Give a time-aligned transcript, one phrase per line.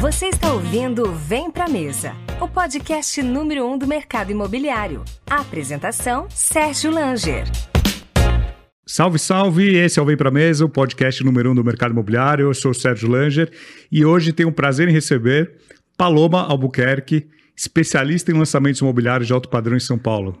[0.00, 5.02] Você está ouvindo Vem Pra Mesa, o podcast número um do mercado imobiliário.
[5.28, 7.46] A apresentação, Sérgio Langer.
[8.86, 9.74] Salve, salve!
[9.74, 12.46] Esse é o Vem Pra Mesa, o podcast número um do mercado imobiliário.
[12.46, 13.50] Eu sou o Sérgio Langer
[13.90, 15.56] e hoje tenho o prazer em receber
[15.96, 17.26] Paloma Albuquerque,
[17.56, 20.40] especialista em lançamentos imobiliários de alto padrão em São Paulo.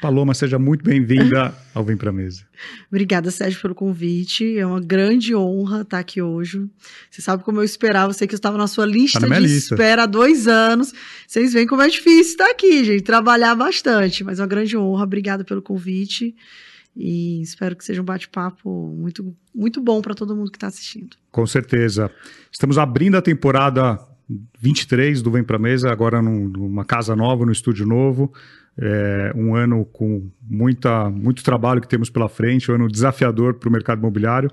[0.00, 2.42] Paloma, seja muito bem-vinda ao Vem Pra Mesa.
[2.90, 4.58] Obrigada, Sérgio, pelo convite.
[4.58, 6.68] É uma grande honra estar aqui hoje.
[7.10, 9.74] Você sabe como eu esperava, você que estava na sua lista Tá na de lista.
[9.74, 10.92] espera há dois anos.
[11.26, 13.02] Vocês veem como é difícil estar aqui, gente.
[13.02, 15.04] Trabalhar bastante, mas é uma grande honra.
[15.04, 16.34] Obrigada pelo convite.
[16.94, 21.16] E espero que seja um bate-papo muito, muito bom para todo mundo que está assistindo.
[21.32, 22.10] Com certeza.
[22.52, 23.98] Estamos abrindo a temporada
[24.58, 28.32] 23 do Vem Pra Mesa, agora num- numa casa nova, no estúdio novo.
[28.76, 33.68] É, um ano com muita, muito trabalho que temos pela frente, um ano desafiador para
[33.68, 34.50] o mercado imobiliário.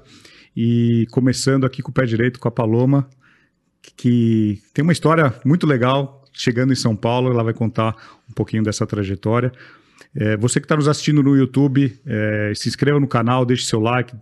[0.56, 3.10] E começando aqui com o pé direito com a Paloma,
[3.98, 6.24] que, tem uma história muito legal.
[6.34, 7.96] Chegando em São Paulo, ela vai contar
[8.30, 9.52] um pouquinho dessa trajetória.
[10.16, 13.80] É, você que está nos assistindo no YouTube, é, se inscreva no canal, deixe seu
[13.80, 14.14] like,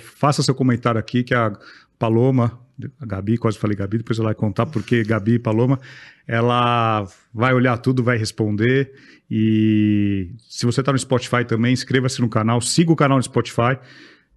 [0.00, 1.52] faça seu comentário aqui, que a
[1.98, 2.58] Paloma,
[3.00, 5.78] a Gabi, quase falei Gabi, depois ela vai contar porque Gabi Paloma,
[6.26, 8.92] ela vai olhar tudo, vai responder.
[9.30, 13.78] E se você está no Spotify também, inscreva-se no canal, siga o canal no Spotify,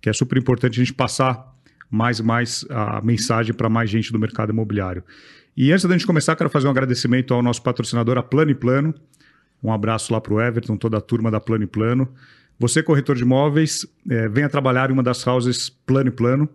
[0.02, 1.56] que é super importante a gente passar
[1.90, 5.04] mais e mais a mensagem para mais gente do mercado imobiliário.
[5.56, 8.56] E antes da gente começar, quero fazer um agradecimento ao nosso patrocinador, a Plano e
[8.56, 8.94] Plano.
[9.64, 12.08] Um abraço lá para o Everton, toda a turma da Plano e Plano.
[12.60, 16.48] Você, corretor de imóveis, eh, venha trabalhar em uma das houses Plano e Plano.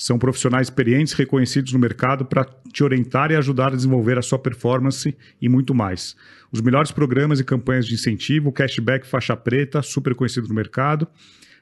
[0.00, 4.38] São profissionais experientes, reconhecidos no mercado para te orientar e ajudar a desenvolver a sua
[4.38, 6.14] performance e muito mais.
[6.52, 11.08] Os melhores programas e campanhas de incentivo, cashback faixa preta, super conhecido no mercado.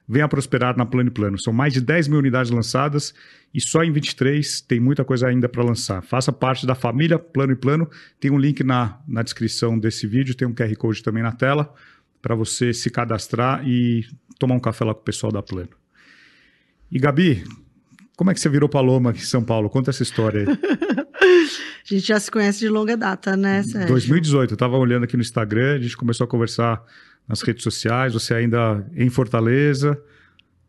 [0.07, 1.39] Venha prosperar na Plano Plano.
[1.39, 3.15] São mais de 10 mil unidades lançadas
[3.55, 6.03] e só em 23 tem muita coisa ainda para lançar.
[6.03, 7.89] Faça parte da família Plano e Plano.
[8.21, 11.73] Tem um link na, na descrição desse vídeo, tem um QR Code também na tela
[12.21, 14.05] para você se cadastrar e
[14.39, 15.71] tomar um café lá com o pessoal da Plano.
[16.93, 17.43] E Gabi,
[18.17, 19.71] como é que você virou Paloma aqui em São Paulo?
[19.71, 20.47] Conta essa história aí.
[21.89, 23.89] A gente já se conhece de longa data, né, Sérgio?
[23.89, 26.83] 2018, eu estava olhando aqui no Instagram, a gente começou a conversar
[27.29, 29.97] nas redes sociais, você ainda em Fortaleza,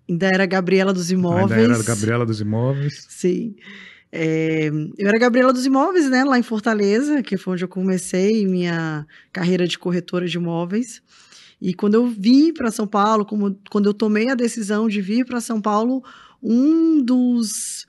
[0.10, 1.52] Ainda era Gabriela dos Imóveis.
[1.52, 3.06] ainda era a Gabriela dos Imóveis.
[3.10, 3.56] Sim.
[4.10, 8.48] É, eu era Gabriela dos Imóveis, né, lá em Fortaleza, que foi onde eu comecei
[8.48, 11.02] minha carreira de corretora de imóveis.
[11.62, 15.26] E quando eu vim para São Paulo, como, quando eu tomei a decisão de vir
[15.26, 16.02] para São Paulo,
[16.42, 17.86] um dos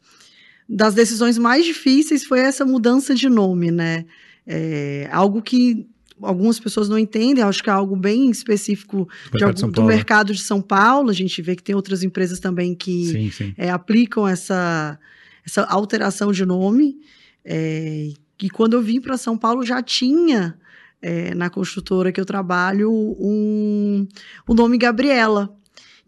[0.69, 4.05] das decisões mais difíceis foi essa mudança de nome, né?
[4.47, 5.87] É, algo que
[6.21, 9.09] algumas pessoas não entendem, acho que é algo bem específico
[9.41, 11.11] algum- do mercado de São Paulo.
[11.11, 13.55] A gente vê que tem outras empresas também que Sim, sim.
[13.57, 14.99] é, aplicam essa,
[15.47, 16.97] essa alteração de nome.
[17.45, 18.11] É,
[18.43, 20.59] e quando eu vim para São Paulo, já tinha
[21.01, 24.07] é, na construtora que eu trabalho um,
[24.47, 25.55] o nome Gabriela.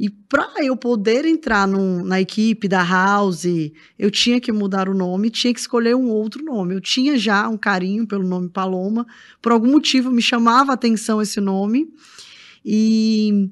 [0.02, 3.44] E para eu poder entrar num- na equipe da House,
[3.98, 6.74] eu tinha que mudar o nome, tinha que escolher um outro nome.
[6.74, 9.06] Eu tinha já um carinho pelo nome Paloma,
[9.42, 11.86] por algum motivo me chamava a atenção esse nome.
[12.64, 13.50] E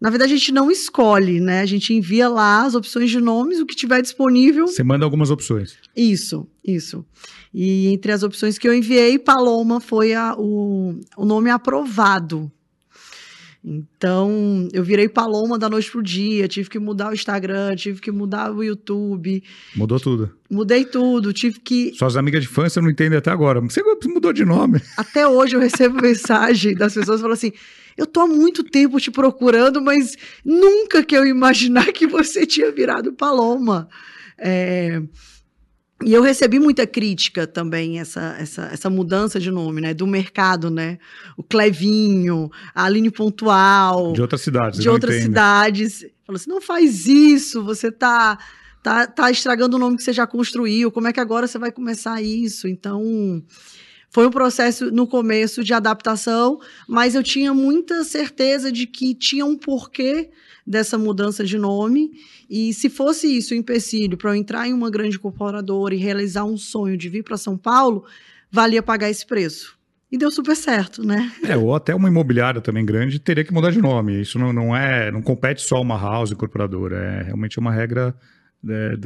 [0.00, 1.60] na verdade a gente não escolhe, né?
[1.60, 4.66] A gente envia lá as opções de nomes, o que tiver disponível.
[4.66, 5.76] Você manda algumas opções.
[5.96, 7.04] Isso, isso.
[7.52, 12.50] E entre as opções que eu enviei, Paloma foi a- o, o nome aprovado.
[13.64, 18.10] Então, eu virei Paloma da noite pro dia, tive que mudar o Instagram, tive que
[18.10, 19.42] mudar o YouTube,
[19.74, 20.30] Mudou tudo.
[20.50, 21.94] mudei tudo, tive que.
[21.94, 23.62] Suas amigas de infância não entendem até agora.
[23.62, 24.82] Você mudou de nome.
[24.98, 27.52] Até hoje eu recebo mensagem das pessoas falando assim:
[27.96, 30.14] eu tô há muito tempo te procurando, mas
[30.44, 33.88] nunca que eu imaginar que você tinha virado Paloma.
[34.36, 35.00] É,
[36.02, 39.94] E eu recebi muita crítica também, essa, essa, essa mudança de nome, né?
[39.94, 40.98] Do mercado, né?
[41.36, 44.80] O Clevinho, a Aline Pontual, De outras cidades.
[44.80, 46.04] de não outras cidades.
[46.26, 48.38] Falou assim: não faz isso, você tá,
[48.82, 51.70] tá, tá estragando o nome que você já construiu, como é que agora você vai
[51.70, 52.66] começar isso?
[52.68, 53.42] Então.
[54.10, 59.44] Foi um processo no começo de adaptação, mas eu tinha muita certeza de que tinha
[59.44, 60.30] um porquê
[60.64, 62.12] dessa mudança de nome.
[62.48, 66.44] E se fosse isso o empecilho para eu entrar em uma grande incorporadora e realizar
[66.44, 68.04] um sonho de vir para São Paulo,
[68.50, 69.78] valia pagar esse preço.
[70.10, 71.32] E deu super certo, né?
[71.42, 74.20] É, ou até uma imobiliária também grande teria que mudar de nome.
[74.20, 78.14] Isso não, não é, não compete só uma house incorporadora, é realmente uma regra
[78.68, 78.96] é,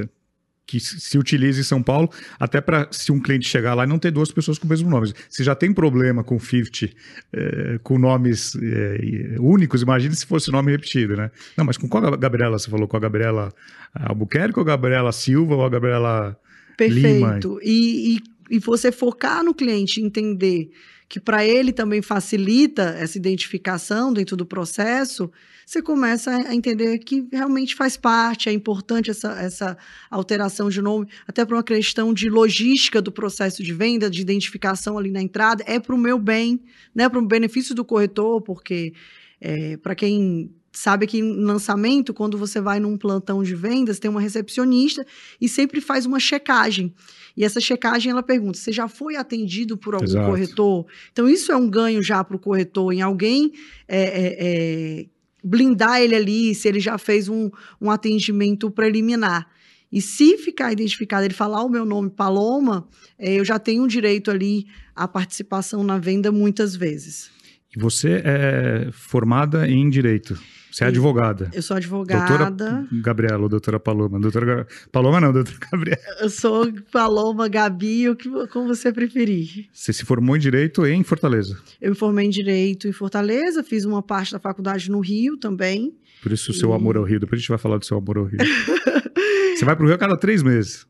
[0.69, 3.99] que se utiliza em São Paulo, até para se um cliente chegar lá e não
[3.99, 5.15] ter duas pessoas com o mesmo nome.
[5.31, 6.95] Se já tem problema com 50,
[7.33, 11.31] é, com nomes é, únicos, imagine se fosse nome repetido, né?
[11.57, 12.87] Não, mas com qual Gabriela você falou?
[12.87, 13.51] Com a Gabriela
[13.95, 16.39] Albuquerque ou a Gabriela Silva ou a Gabriela
[16.77, 17.49] Perfeito.
[17.49, 17.61] Lima?
[17.63, 18.19] E,
[18.51, 20.71] e, e você focar no cliente, entender
[21.09, 25.31] que para ele também facilita essa identificação dentro do processo,
[25.65, 29.79] você começa a entender que realmente faz parte, é importante essa, essa
[30.11, 34.99] alteração de nome, até para uma questão de logística do processo de venda, de identificação
[34.99, 36.61] ali na entrada, é para o meu bem,
[36.95, 38.93] né, para o benefício do corretor, porque
[39.41, 44.09] é, para quem sabe que em lançamento, quando você vai num plantão de vendas, tem
[44.09, 45.05] uma recepcionista
[45.41, 46.95] e sempre faz uma checagem.
[47.37, 50.27] E essa checagem ela pergunta: você já foi atendido por algum Exato.
[50.31, 50.87] corretor?
[51.11, 53.53] Então, isso é um ganho já para o corretor, em alguém
[53.89, 55.07] é, é, é,
[55.43, 59.49] blindar ele ali, se ele já fez um, um atendimento preliminar.
[59.91, 62.87] E se ficar identificado, ele falar o meu nome, Paloma,
[63.19, 67.31] é, eu já tenho direito ali à participação na venda muitas vezes.
[67.75, 70.39] E você é formada em direito?
[70.71, 71.51] Você é advogada.
[71.53, 72.51] Eu sou advogada.
[72.51, 74.21] Doutora Gabriela ou doutora Paloma?
[74.21, 76.03] Doutora Paloma não, doutora Gabriela.
[76.21, 79.69] Eu sou Paloma, Gabi, o que, como você preferir.
[79.73, 81.59] Você se formou em Direito em Fortaleza?
[81.81, 85.95] Eu me formei em Direito em Fortaleza, fiz uma parte da faculdade no Rio também.
[86.23, 86.75] Por isso o seu e...
[86.75, 87.21] amor ao Rio.
[87.21, 88.39] Depois a gente vai falar do seu amor ao Rio.
[89.57, 90.87] você vai para o Rio a cada três meses?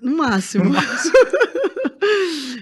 [0.00, 0.64] No máximo.
[0.64, 1.12] No máximo.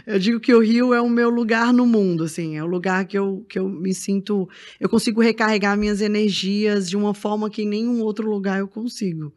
[0.07, 3.05] Eu digo que o Rio é o meu lugar no mundo, assim, é o lugar
[3.05, 4.49] que eu, que eu me sinto.
[4.81, 9.33] Eu consigo recarregar minhas energias de uma forma que em nenhum outro lugar eu consigo.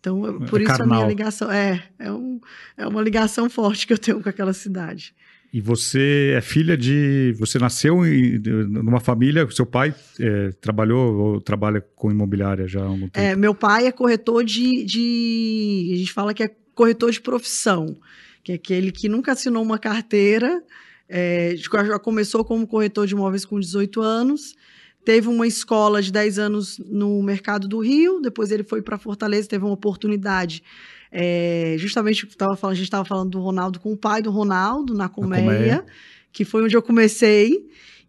[0.00, 0.86] Então, é por é isso carnal.
[0.86, 1.50] a minha ligação.
[1.50, 2.40] É, é, um,
[2.76, 5.14] é uma ligação forte que eu tenho com aquela cidade.
[5.52, 7.32] E você é filha de.
[7.38, 8.38] Você nasceu em,
[8.68, 13.18] numa família, seu pai é, trabalhou ou trabalha com imobiliária já há algum tempo?
[13.18, 15.90] É, meu pai é corretor de, de.
[15.92, 17.96] A gente fala que é corretor de profissão
[18.44, 20.62] que é aquele que nunca assinou uma carteira,
[21.08, 24.54] é, já começou como corretor de imóveis com 18 anos,
[25.02, 29.48] teve uma escola de 10 anos no mercado do Rio, depois ele foi para Fortaleza,
[29.48, 30.62] teve uma oportunidade.
[31.10, 34.94] É, justamente tava falando, a gente estava falando do Ronaldo com o pai do Ronaldo,
[34.94, 35.84] na Colmeia, na Colmeia.
[36.32, 37.66] que foi onde eu comecei.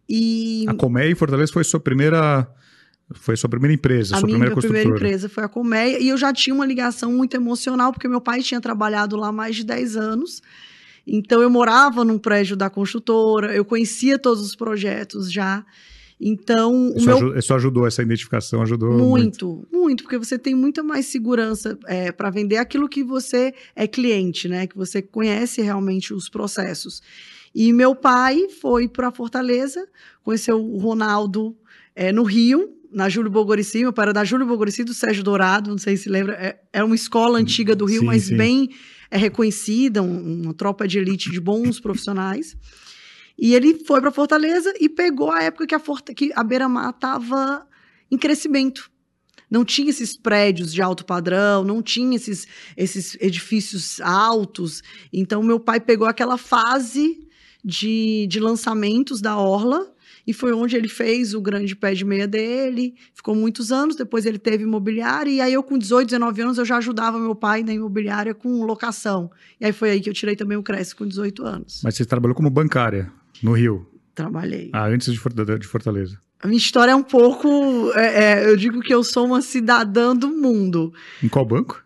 [0.07, 0.65] E...
[0.67, 2.47] A Colmeia em Fortaleza foi sua primeira
[3.13, 4.81] foi sua primeira empresa, a sua minha primeira construtora.
[4.81, 8.19] primeira empresa foi a Colmeia e eu já tinha uma ligação muito emocional porque meu
[8.19, 10.41] pai tinha trabalhado lá mais de 10 anos.
[11.05, 15.63] Então eu morava num prédio da construtora, eu conhecia todos os projetos já.
[16.19, 17.17] Então, isso, meu...
[17.17, 19.47] ajudou, isso ajudou, essa identificação ajudou muito.
[19.47, 23.85] Muito, muito porque você tem muita mais segurança é, para vender aquilo que você é
[23.85, 24.65] cliente, né?
[24.65, 27.01] Que você conhece realmente os processos.
[27.53, 29.85] E meu pai foi para Fortaleza,
[30.23, 31.55] conheceu o Ronaldo
[31.93, 35.69] é, no Rio, na Júlio Bogorici, meu pai era da Júlio Bogorici, do Sérgio Dourado,
[35.69, 38.37] não sei se lembra, é, é uma escola antiga do Rio, sim, mas sim.
[38.37, 38.69] bem
[39.11, 42.55] é, reconhecida, um, uma tropa de elite de bons profissionais.
[43.37, 46.91] E ele foi para Fortaleza e pegou a época que a, Forta, que a Beira-Mar
[46.91, 47.67] estava
[48.09, 48.89] em crescimento.
[49.51, 52.47] Não tinha esses prédios de alto padrão, não tinha esses,
[52.77, 54.81] esses edifícios altos.
[55.11, 57.27] Então, meu pai pegou aquela fase
[57.63, 59.93] de, de lançamentos da Orla
[60.27, 64.25] e foi onde ele fez o grande pé de meia dele, ficou muitos anos, depois
[64.25, 67.63] ele teve imobiliária, e aí eu com 18, 19 anos eu já ajudava meu pai
[67.63, 69.29] na imobiliária com locação.
[69.59, 71.81] E aí foi aí que eu tirei também o Cresce com 18 anos.
[71.83, 73.87] Mas você trabalhou como bancária no Rio?
[74.13, 74.69] Trabalhei.
[74.73, 76.17] Ah, antes de Fortaleza.
[76.39, 77.91] A minha história é um pouco.
[77.95, 80.93] É, é, eu digo que eu sou uma cidadã do mundo.
[81.23, 81.83] Em qual banco?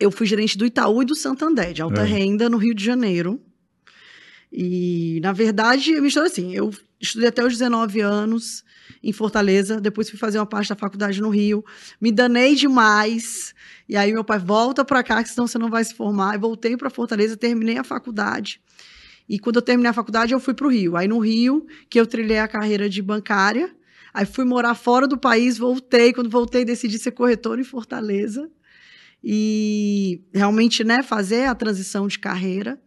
[0.00, 2.04] Eu fui gerente do Itaú e do Santander, de alta é.
[2.04, 3.40] renda, no Rio de Janeiro.
[4.50, 8.64] E, na verdade, a minha história é assim: eu estudei até os 19 anos
[9.02, 11.64] em Fortaleza, depois fui fazer uma parte da faculdade no Rio,
[12.00, 13.54] me danei demais.
[13.88, 16.34] E aí meu pai volta para cá, que senão você não vai se formar.
[16.34, 18.60] E voltei para Fortaleza, terminei a faculdade.
[19.28, 20.96] E quando eu terminei a faculdade, eu fui para o Rio.
[20.96, 23.74] Aí no Rio, que eu trilhei a carreira de bancária.
[24.12, 26.12] Aí fui morar fora do país, voltei.
[26.12, 28.50] Quando voltei, decidi ser corretora em Fortaleza.
[29.22, 32.80] E realmente, né, fazer a transição de carreira.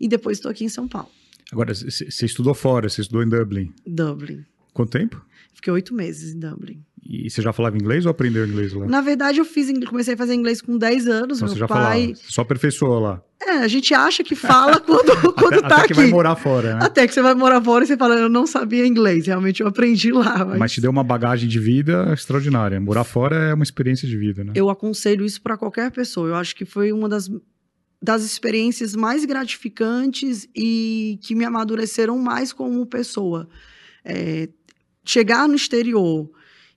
[0.00, 1.10] E depois estou aqui em São Paulo.
[1.52, 3.72] Agora, você estudou fora, você estudou em Dublin?
[3.86, 4.42] Dublin.
[4.72, 5.22] Quanto tempo?
[5.54, 6.82] Fiquei oito meses em Dublin.
[7.04, 8.86] E você já falava inglês ou aprendeu inglês lá?
[8.86, 11.38] Na verdade, eu fiz, comecei a fazer inglês com 10 anos.
[11.38, 12.06] Então meu você já pai.
[12.06, 13.22] falava, só aperfeiçoou lá.
[13.42, 16.02] É, a gente acha que fala quando, quando até, tá até que aqui.
[16.02, 16.84] vai morar fora, né?
[16.84, 19.26] Até que você vai morar fora e você fala, eu não sabia inglês.
[19.26, 20.44] Realmente eu aprendi lá.
[20.44, 22.80] Mas, Mas te deu uma bagagem de vida extraordinária.
[22.80, 24.52] Morar fora é uma experiência de vida, né?
[24.54, 26.28] eu aconselho isso para qualquer pessoa.
[26.28, 27.28] Eu acho que foi uma das,
[28.02, 33.48] das experiências mais gratificantes e que me amadureceram mais como pessoa.
[34.04, 34.48] É,
[35.04, 36.28] chegar no exterior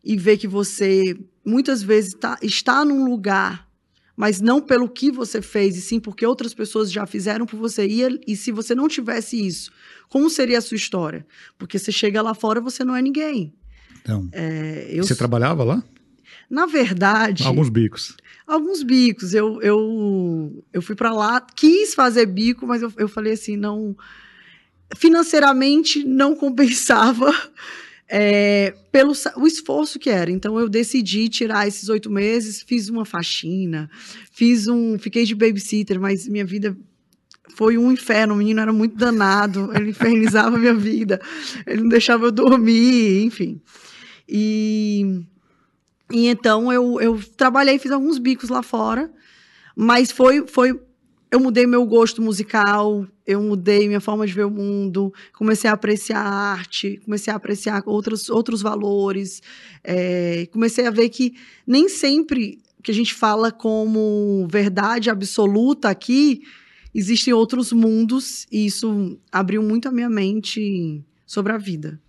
[0.04, 3.68] e ver que você muitas vezes tá, está num lugar,
[4.16, 7.88] mas não pelo que você fez, e sim porque outras pessoas já fizeram por você.
[7.88, 9.72] E, e se você não tivesse isso,
[10.08, 11.26] como seria a sua história?
[11.58, 13.54] Porque você chega lá fora, você não é ninguém.
[14.02, 15.84] Então, É, eu, você trabalhava lá?
[16.48, 18.16] na verdade, Alguns bicos.
[18.46, 19.34] Alguns bicos.
[19.34, 23.96] Eu, eu, eu fui para lá, quis fazer bico, mas eu, eu falei assim, não.
[24.96, 27.34] Financeiramente não compensava
[28.08, 30.32] é, pelo o esforço que era.
[30.32, 33.90] Então eu decidi tirar esses oito meses, fiz uma faxina,
[34.32, 34.98] fiz um.
[35.00, 36.76] Fiquei de babysitter, mas minha vida.
[37.56, 41.22] Foi um inferno, o menino era muito danado, ele infernizava a minha vida,
[41.66, 43.62] ele não deixava eu dormir, enfim.
[44.28, 45.24] E,
[46.12, 49.12] e então eu, eu trabalhei, fiz alguns bicos lá fora,
[49.76, 50.80] mas foi, foi.
[51.32, 55.74] Eu mudei meu gosto musical, eu mudei minha forma de ver o mundo, comecei a
[55.74, 59.42] apreciar a arte, comecei a apreciar outros, outros valores,
[59.84, 61.34] é, comecei a ver que
[61.66, 66.44] nem sempre que a gente fala como verdade absoluta aqui,
[66.94, 72.00] existem outros mundos, e isso abriu muito a minha mente sobre a vida.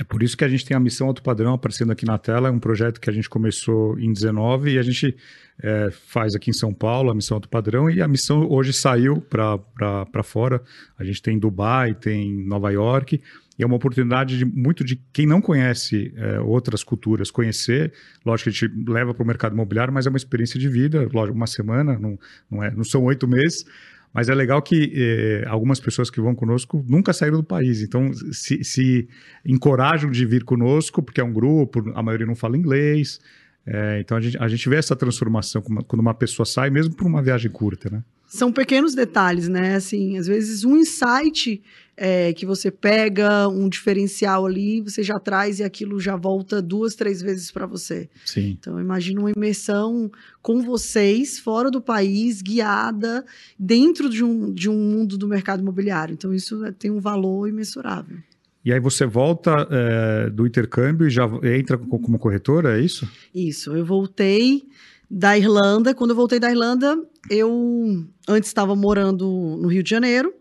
[0.00, 2.48] É por isso que a gente tem a Missão Alto Padrão aparecendo aqui na tela.
[2.48, 5.14] É um projeto que a gente começou em 19 e a gente
[5.62, 7.90] é, faz aqui em São Paulo a Missão Alto Padrão.
[7.90, 10.62] E a missão hoje saiu para fora.
[10.98, 13.20] A gente tem Dubai, tem Nova York.
[13.58, 17.92] E é uma oportunidade de, muito de quem não conhece é, outras culturas conhecer.
[18.24, 21.06] Lógico que a gente leva para o mercado imobiliário, mas é uma experiência de vida.
[21.12, 22.18] Lógico, uma semana, não,
[22.50, 23.66] não, é, não são oito meses.
[24.12, 27.80] Mas é legal que eh, algumas pessoas que vão conosco nunca saíram do país.
[27.80, 29.08] Então, se, se
[29.46, 33.20] encorajam de vir conosco, porque é um grupo, a maioria não fala inglês.
[33.64, 37.06] Eh, então, a gente, a gente vê essa transformação quando uma pessoa sai, mesmo por
[37.06, 38.02] uma viagem curta, né?
[38.32, 39.74] São pequenos detalhes, né?
[39.74, 41.60] Assim, às vezes um insight
[41.96, 46.94] é, que você pega, um diferencial ali, você já traz e aquilo já volta duas,
[46.94, 48.08] três vezes para você.
[48.24, 48.56] Sim.
[48.58, 50.08] Então, imagina uma imersão
[50.40, 53.24] com vocês, fora do país, guiada,
[53.58, 56.12] dentro de um, de um mundo do mercado imobiliário.
[56.14, 58.16] Então, isso é, tem um valor imensurável.
[58.64, 63.10] E aí você volta eh, do intercâmbio e já entra co- como corretora, é isso?
[63.34, 64.62] Isso, eu voltei
[65.10, 65.94] da Irlanda.
[65.94, 66.96] Quando eu voltei da Irlanda,
[67.28, 69.26] eu antes estava morando
[69.60, 70.32] no Rio de Janeiro.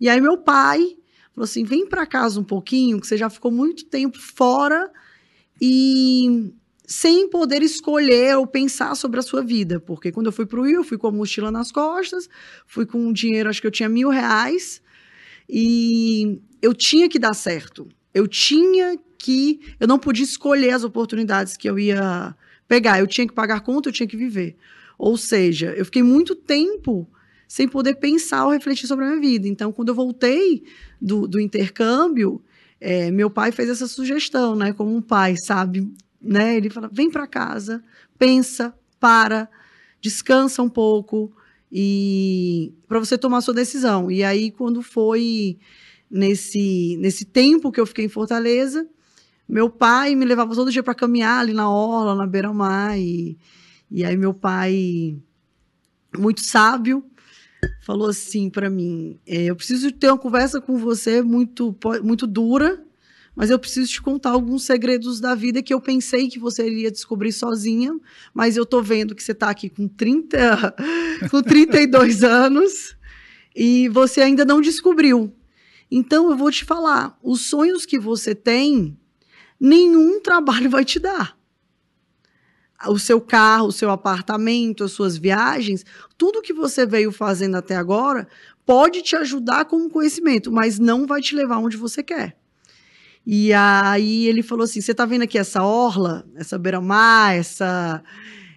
[0.00, 0.80] E aí meu pai
[1.32, 4.90] falou assim: vem para casa um pouquinho, que você já ficou muito tempo fora
[5.60, 6.52] e
[6.86, 9.78] sem poder escolher ou pensar sobre a sua vida.
[9.78, 12.28] Porque quando eu fui para o Rio, eu fui com a mochila nas costas,
[12.66, 14.80] fui com um dinheiro, acho que eu tinha mil reais,
[15.48, 17.88] e eu tinha que dar certo.
[18.12, 19.60] Eu tinha que.
[19.78, 22.34] Eu não podia escolher as oportunidades que eu ia
[22.66, 22.98] pegar.
[22.98, 24.56] Eu tinha que pagar conta, eu tinha que viver.
[24.98, 27.08] Ou seja, eu fiquei muito tempo
[27.48, 29.46] sem poder pensar ou refletir sobre a minha vida.
[29.46, 30.64] Então, quando eu voltei
[31.00, 32.42] do, do intercâmbio,
[32.80, 34.72] é, meu pai fez essa sugestão, né?
[34.72, 35.90] Como um pai, sabe?
[36.20, 36.56] Né?
[36.56, 37.82] Ele fala: vem para casa,
[38.18, 39.48] pensa, para,
[40.00, 41.32] descansa um pouco
[41.70, 44.10] e para você tomar sua decisão.
[44.10, 45.58] E aí, quando foi
[46.10, 48.88] nesse, nesse tempo que eu fiquei em Fortaleza,
[49.48, 52.98] meu pai me levava todo dia para caminhar ali na orla, na beira-mar.
[52.98, 53.38] E,
[53.90, 55.16] e aí, meu pai,
[56.16, 57.04] muito sábio,
[57.82, 62.84] falou assim para mim: é, Eu preciso ter uma conversa com você muito, muito dura,
[63.36, 66.90] mas eu preciso te contar alguns segredos da vida que eu pensei que você iria
[66.90, 67.94] descobrir sozinha,
[68.34, 70.74] mas eu tô vendo que você tá aqui com 30,
[71.30, 72.96] com 32 anos
[73.54, 75.32] e você ainda não descobriu.
[75.90, 78.98] Então eu vou te falar, os sonhos que você tem,
[79.58, 81.36] nenhum trabalho vai te dar.
[82.88, 85.84] O seu carro, o seu apartamento, as suas viagens,
[86.18, 88.28] tudo que você veio fazendo até agora
[88.66, 92.36] pode te ajudar com conhecimento, mas não vai te levar onde você quer.
[93.26, 98.02] E aí ele falou assim: você tá vendo aqui essa orla, essa beira-mar, essa.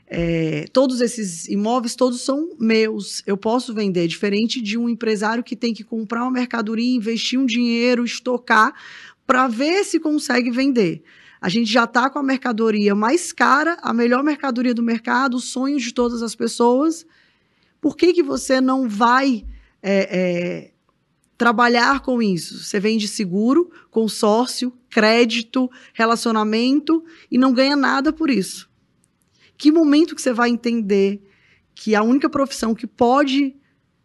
[0.05, 3.23] é, todos esses imóveis, todos são meus.
[3.25, 7.45] Eu posso vender, diferente de um empresário que tem que comprar uma mercadoria, investir um
[7.45, 8.73] dinheiro, estocar,
[9.29, 11.03] para ver se consegue vender.
[11.39, 15.39] A gente já está com a mercadoria mais cara, a melhor mercadoria do mercado, o
[15.39, 17.05] sonho de todas as pessoas.
[17.79, 19.45] Por que, que você não vai
[19.83, 20.71] é, é,
[21.37, 22.63] trabalhar com isso.
[22.63, 28.67] Você vende seguro, consórcio, crédito, relacionamento e não ganha nada por isso.
[29.55, 31.21] Que momento que você vai entender
[31.75, 33.55] que a única profissão que pode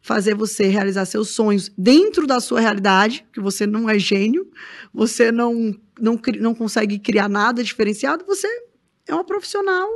[0.04, 4.50] fazer você realizar seus sonhos dentro da sua realidade, que você não é gênio,
[4.92, 8.46] você não, não, não consegue criar nada diferenciado, você
[9.08, 9.88] é uma profissional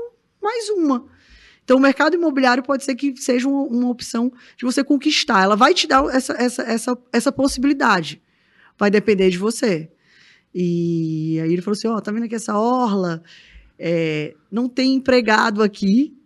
[0.42, 1.04] mais uma.
[1.62, 5.42] Então, o mercado imobiliário pode ser que seja uma, uma opção de você conquistar.
[5.42, 8.22] Ela vai te dar essa, essa, essa, essa possibilidade.
[8.78, 9.92] Vai depender de você.
[10.54, 13.22] E aí ele falou assim: Ó, oh, tá vendo aqui essa orla?
[13.78, 16.17] É, não tem empregado aqui,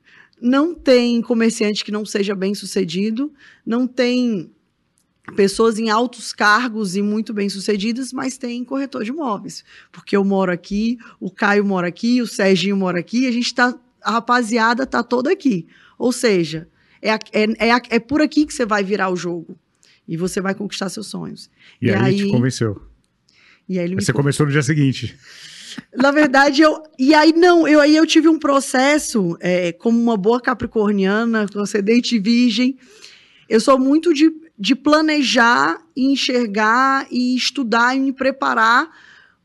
[0.43, 3.33] não tem comerciante que não seja bem sucedido,
[3.65, 4.51] não tem
[5.37, 9.65] pessoas em altos cargos e muito bem sucedidas, mas tem corretor de imóveis.
[9.93, 13.79] Porque eu moro aqui, o Caio mora aqui, o Serginho mora aqui, a gente está
[14.03, 15.67] a rapaziada tá toda aqui.
[15.97, 16.69] Ou seja,
[17.01, 19.57] é, é, é, é por aqui que você vai virar o jogo.
[20.09, 21.49] E você vai conquistar seus sonhos.
[21.81, 22.83] E, e aí, aí te convenceu.
[23.69, 25.17] E aí você começou no dia seguinte.
[25.95, 26.83] Na verdade, eu.
[26.99, 31.61] E aí, não, eu, aí eu tive um processo, é, como uma boa capricorniana, com
[31.61, 32.79] ascendente virgem.
[33.49, 38.91] Eu sou muito de, de planejar, enxergar e estudar e me preparar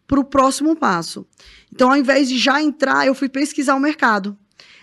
[0.07, 1.27] para o próximo passo.
[1.73, 4.37] Então, ao invés de já entrar, eu fui pesquisar o mercado.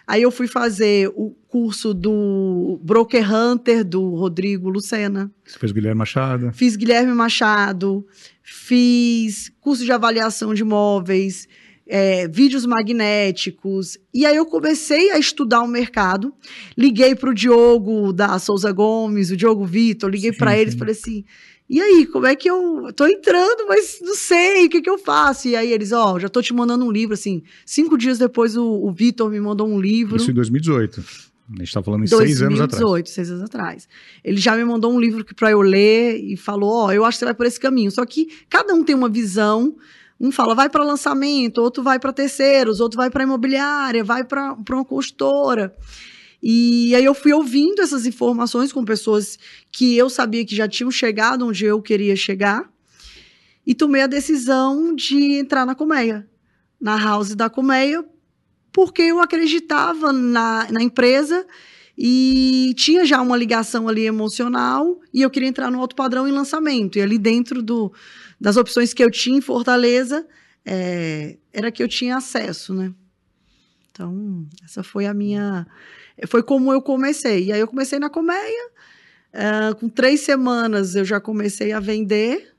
[0.06, 5.30] Aí eu fui fazer o curso do Broker Hunter, do Rodrigo Lucena.
[5.44, 6.52] Você fez Guilherme Machado?
[6.52, 8.06] Fiz Guilherme Machado,
[8.42, 11.48] fiz curso de avaliação de imóveis,
[11.86, 13.98] é, vídeos magnéticos.
[14.12, 16.34] E aí eu comecei a estudar o mercado.
[16.76, 20.92] Liguei para o Diogo da Souza Gomes, o Diogo Vitor, liguei para eles e falei
[20.92, 21.24] assim
[21.68, 24.98] e aí, como é que eu tô entrando, mas não sei o que, que eu
[24.98, 25.48] faço?
[25.48, 27.42] E aí eles, ó, oh, já tô te mandando um livro, assim.
[27.64, 30.16] Cinco dias depois o, o Vitor me mandou um livro.
[30.16, 31.02] Isso em 2018.
[31.52, 32.80] A gente tá falando em 2018, seis anos atrás.
[32.80, 33.88] 2018, seis anos atrás.
[34.22, 37.16] Ele já me mandou um livro para eu ler e falou: Ó, oh, eu acho
[37.16, 37.90] que você vai por esse caminho.
[37.90, 39.74] Só que cada um tem uma visão.
[40.20, 44.56] Um fala, vai para lançamento, outro vai para terceiros, outro vai para imobiliária, vai para
[44.70, 45.74] uma construtora.
[46.46, 49.38] E aí eu fui ouvindo essas informações com pessoas
[49.72, 52.70] que eu sabia que já tinham chegado onde eu queria chegar
[53.66, 56.28] e tomei a decisão de entrar na colmeia,
[56.78, 58.04] na house da colmeia,
[58.70, 61.46] porque eu acreditava na, na empresa
[61.96, 66.32] e tinha já uma ligação ali emocional e eu queria entrar no alto padrão em
[66.32, 66.98] lançamento.
[66.98, 67.90] E ali dentro do,
[68.38, 70.26] das opções que eu tinha em Fortaleza,
[70.62, 72.92] é, era que eu tinha acesso, né?
[73.94, 75.64] Então, essa foi a minha
[76.26, 77.44] foi como eu comecei.
[77.44, 78.70] E aí eu comecei na colmeia.
[79.32, 82.52] Uh, com três semanas eu já comecei a vender.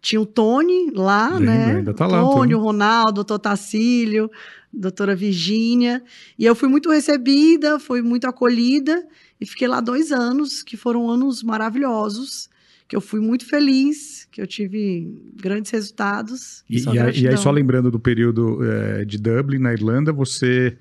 [0.00, 1.76] Tinha o Tony lá, Lembra, né?
[1.76, 4.30] Ainda tá lá, Tony, o Ronaldo, o doutor Tacílio,
[4.72, 6.02] doutora Virgínia.
[6.38, 9.06] E eu fui muito recebida, fui muito acolhida.
[9.38, 12.48] E fiquei lá dois anos, que foram anos maravilhosos
[12.94, 16.62] que eu fui muito feliz, que eu tive grandes resultados.
[16.70, 20.76] E, e, aí, e aí, só lembrando do período é, de Dublin, na Irlanda, você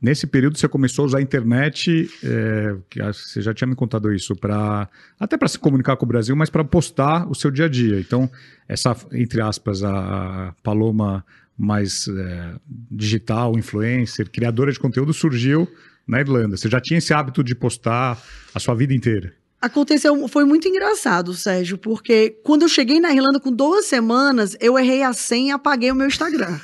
[0.00, 4.12] Nesse período você começou a usar a internet, é, que você já tinha me contado
[4.12, 4.86] isso, para
[5.18, 7.98] até para se comunicar com o Brasil, mas para postar o seu dia a dia.
[7.98, 8.30] Então,
[8.68, 11.24] essa, entre aspas, a Paloma
[11.56, 12.54] mais é,
[12.90, 15.66] digital, influencer, criadora de conteúdo, surgiu
[16.06, 16.58] na Irlanda.
[16.58, 18.22] Você já tinha esse hábito de postar
[18.54, 19.32] a sua vida inteira?
[19.66, 24.78] Aconteceu, foi muito engraçado, Sérgio, porque quando eu cheguei na Irlanda com duas semanas, eu
[24.78, 26.60] errei a senha e apaguei o meu Instagram.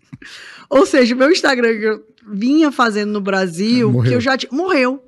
[0.70, 4.10] Ou seja, o meu Instagram que eu vinha fazendo no Brasil, morreu.
[4.10, 5.04] que eu já morreu.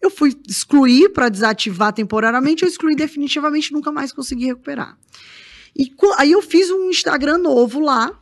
[0.00, 4.96] Eu fui excluir para desativar temporariamente, eu excluí definitivamente, nunca mais consegui recuperar.
[5.74, 8.16] E aí eu fiz um Instagram novo lá,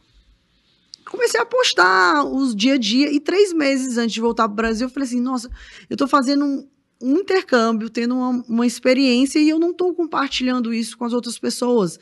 [1.04, 4.56] comecei a postar os dia a dia, e três meses antes de voltar para o
[4.56, 5.50] Brasil, eu falei assim, nossa,
[5.90, 6.66] eu estou fazendo um,
[7.02, 11.38] um, intercâmbio, tendo uma, uma experiência, e eu não estou compartilhando isso com as outras
[11.38, 11.98] pessoas.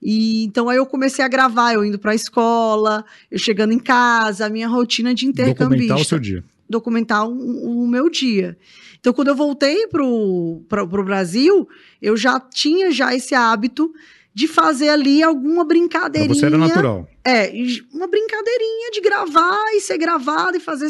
[0.00, 3.78] E então aí eu comecei a gravar, eu indo para a escola, eu chegando em
[3.78, 5.64] casa, a minha rotina de intercambista.
[5.64, 6.44] Documentar o seu dia.
[6.68, 8.56] Documentar o, o meu dia.
[9.00, 11.68] Então quando eu voltei pro, pro, pro Brasil,
[12.00, 13.92] eu já tinha já esse hábito
[14.38, 16.28] de fazer ali alguma brincadeirinha.
[16.28, 17.08] Pra você era natural.
[17.24, 17.50] É,
[17.92, 20.88] uma brincadeirinha de gravar e ser gravado e fazer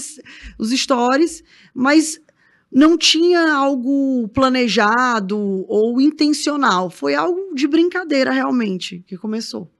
[0.59, 2.21] os stories, mas
[2.71, 6.91] não tinha algo planejado ou intencional.
[6.91, 9.71] Foi algo de brincadeira, realmente, que começou.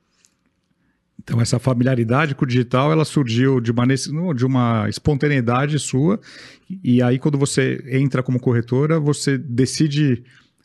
[1.29, 3.87] Então, essa familiaridade com o digital, ela surgiu de uma,
[4.35, 6.19] de uma espontaneidade sua.
[6.83, 10.25] E aí, quando você entra como corretora, você decide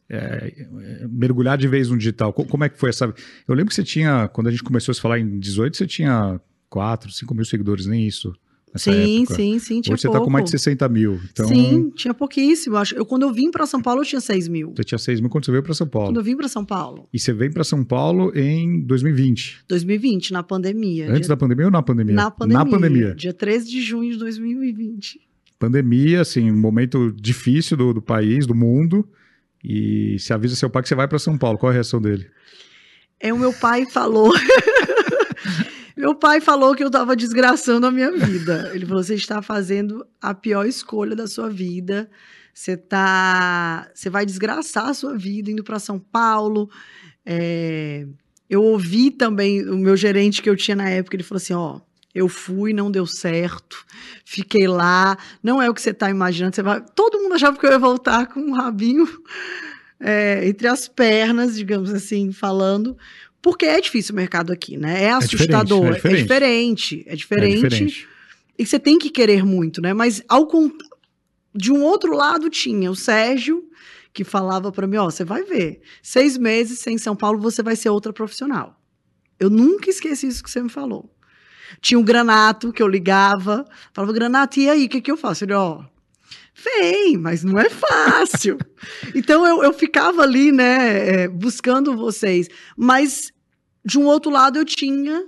[0.10, 0.66] é,
[1.10, 2.32] mergulhar de vez no digital.
[2.32, 3.14] Como é que foi essa...
[3.46, 6.40] Eu lembro que você tinha, quando a gente começou a falar em 18, você tinha
[6.70, 8.34] 4, 5 mil seguidores, nem isso.
[8.80, 9.36] Sim, época.
[9.36, 10.18] sim, sim, tinha Hoje você pouco.
[10.18, 11.20] está com mais de 60 mil.
[11.32, 12.78] Então, Sim, tinha pouquíssimo.
[12.78, 14.74] Acho, eu, quando eu vim para São Paulo, eu tinha 6 mil.
[14.76, 16.08] você tinha 6 mil quando você veio para São Paulo.
[16.10, 19.60] Quando eu vim para São Paulo, E você vem para São Paulo em 2020.
[19.68, 21.06] 2020, na pandemia.
[21.10, 22.16] Antes dia- da pandemia ou na pandemia?
[22.16, 22.58] na pandemia.
[22.64, 23.16] Na pandemia.
[23.16, 25.20] Dia 13 de junho de 2020.
[25.60, 29.08] Pandemia, assim, um momento difícil do, do país, do mundo.
[29.64, 31.58] E você avisa seu pai que você vai para São Paulo.
[31.58, 32.26] Qual é a reação dele?
[33.20, 34.34] É, o meu pai falou.
[35.96, 38.72] meu pai falou que eu tava desgraçando a minha vida.
[38.74, 42.10] Ele falou: você está fazendo a pior escolha da sua vida.
[42.54, 43.90] Você tá.
[43.94, 46.70] Você vai desgraçar a sua vida indo para São Paulo.
[47.26, 48.06] É,
[48.50, 51.80] Eu ouvi também o meu gerente que eu tinha na época, ele falou assim: ó.
[52.16, 53.84] Eu fui, não deu certo,
[54.24, 55.18] fiquei lá.
[55.42, 56.56] Não é o que você está imaginando.
[56.56, 56.80] Você vai...
[56.94, 59.08] Todo mundo achava que eu ia voltar com um rabinho
[60.00, 62.96] é, entre as pernas, digamos assim, falando.
[63.44, 65.04] Porque é difícil o mercado aqui, né?
[65.04, 65.94] É assustador.
[65.94, 67.06] diferente, é É diferente.
[67.06, 67.66] É diferente.
[67.66, 68.08] É diferente.
[68.58, 69.94] E você tem que querer muito, né?
[69.94, 70.48] Mas ao
[71.54, 73.64] de um outro lado tinha o Sérgio,
[74.14, 77.76] que falava para mim: ó, você vai ver, seis meses sem São Paulo você vai
[77.76, 78.80] ser outra profissional.
[79.38, 81.14] Eu nunca esqueci isso que você me falou.
[81.82, 85.44] Tinha o Granato, que eu ligava, falava: Granato, e aí, o que, que eu faço?
[85.44, 85.84] Ele, ó.
[86.56, 88.58] Vem, mas não é fácil.
[89.16, 92.48] então eu, eu ficava ali, né, é, buscando vocês.
[92.78, 93.32] Mas
[93.86, 95.26] de um outro lado eu tinha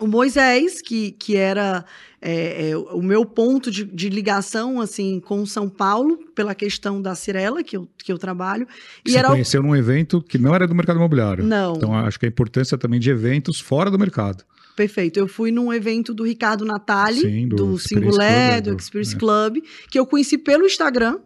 [0.00, 1.84] o Moisés, que, que era
[2.20, 7.14] é, é, o meu ponto de, de ligação assim com São Paulo, pela questão da
[7.14, 8.66] Cirela, que eu, que eu trabalho.
[9.04, 11.44] E você era o- conheceu num evento que não era do mercado imobiliário.
[11.44, 14.42] Não, Então, acho que a importância também de eventos fora do mercado.
[14.74, 15.18] Perfeito.
[15.18, 19.18] Eu fui num evento do Ricardo Natali, Sim, do do, Singulé, Club, do Experience é.
[19.18, 19.58] Club,
[19.90, 21.18] que eu conheci pelo Instagram.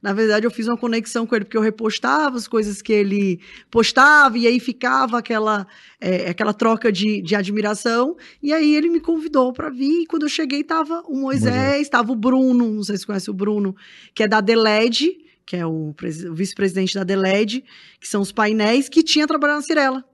[0.00, 3.40] Na verdade, eu fiz uma conexão com ele, porque eu repostava as coisas que ele
[3.68, 5.66] postava, e aí ficava aquela,
[6.00, 8.16] é, aquela troca de, de admiração.
[8.40, 11.88] E aí ele me convidou para vir, e quando eu cheguei, tava o Moisés, Moisés.
[11.88, 13.74] tava o Bruno, não sei se você conhece o Bruno,
[14.14, 17.64] que é da Deled, que é o, o vice-presidente da Deled,
[17.98, 20.04] que são os painéis, que tinha trabalhado na Cirela.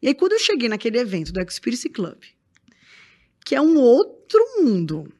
[0.00, 2.18] E aí, quando eu cheguei naquele evento do Experience Club,
[3.44, 5.12] que é um outro mundo,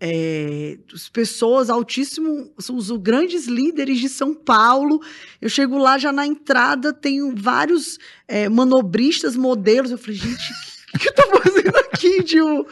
[0.00, 5.00] é, as pessoas altíssimo, são os grandes líderes de São Paulo.
[5.40, 9.90] Eu chego lá já na entrada, tenho vários é, manobristas, modelos.
[9.90, 10.52] Eu falei, gente,
[10.94, 12.22] o que eu tô fazendo aqui?
[12.22, 12.66] Tipo,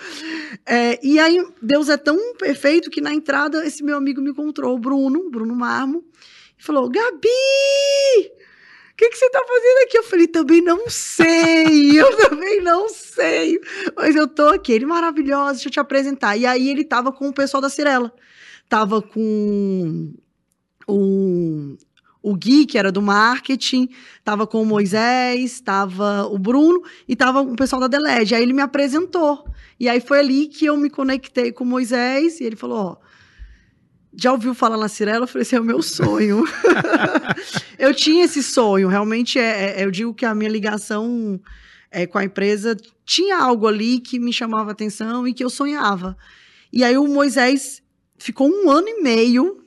[0.67, 4.75] é, e aí, Deus é tão perfeito que na entrada, esse meu amigo me encontrou,
[4.75, 6.05] o Bruno, Bruno Marmo,
[6.59, 7.29] e falou: Gabi!
[8.93, 9.99] O que, que você tá fazendo aqui?
[9.99, 13.59] Eu falei, também não sei, eu também não sei.
[13.97, 16.37] Mas eu tô aqui, ele maravilhoso, deixa eu te apresentar.
[16.37, 18.13] E aí ele tava com o pessoal da Cirela.
[18.69, 20.13] Tava com
[20.87, 21.77] o,
[22.23, 23.89] o Gui, que era do marketing,
[24.23, 28.35] tava com o Moisés, tava o Bruno e tava o pessoal da Deled.
[28.35, 29.45] Aí ele me apresentou.
[29.81, 32.97] E aí foi ali que eu me conectei com o Moisés e ele falou, ó,
[34.15, 35.25] já ouviu falar na Cirela?
[35.25, 36.45] Eu falei, esse é o meu sonho.
[37.79, 41.41] eu tinha esse sonho, realmente, é, é- eu digo que a minha ligação
[41.91, 46.17] é, com a empresa tinha algo ali que me chamava atenção e que eu sonhava.
[46.73, 47.83] E aí o Moisés
[48.19, 49.63] ficou um ano e meio.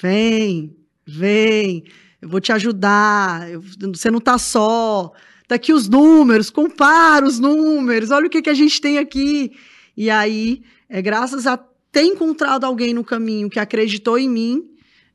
[0.00, 0.76] Vem,
[1.06, 1.84] vem,
[2.20, 3.50] eu vou te ajudar.
[3.50, 3.62] eu-
[3.94, 5.12] você não tá só.
[5.46, 9.52] Tá aqui os números, compara os números, olha o que, que a gente tem aqui.
[9.96, 11.56] E aí, é, graças a
[11.94, 14.64] ter encontrado alguém no caminho que acreditou em mim,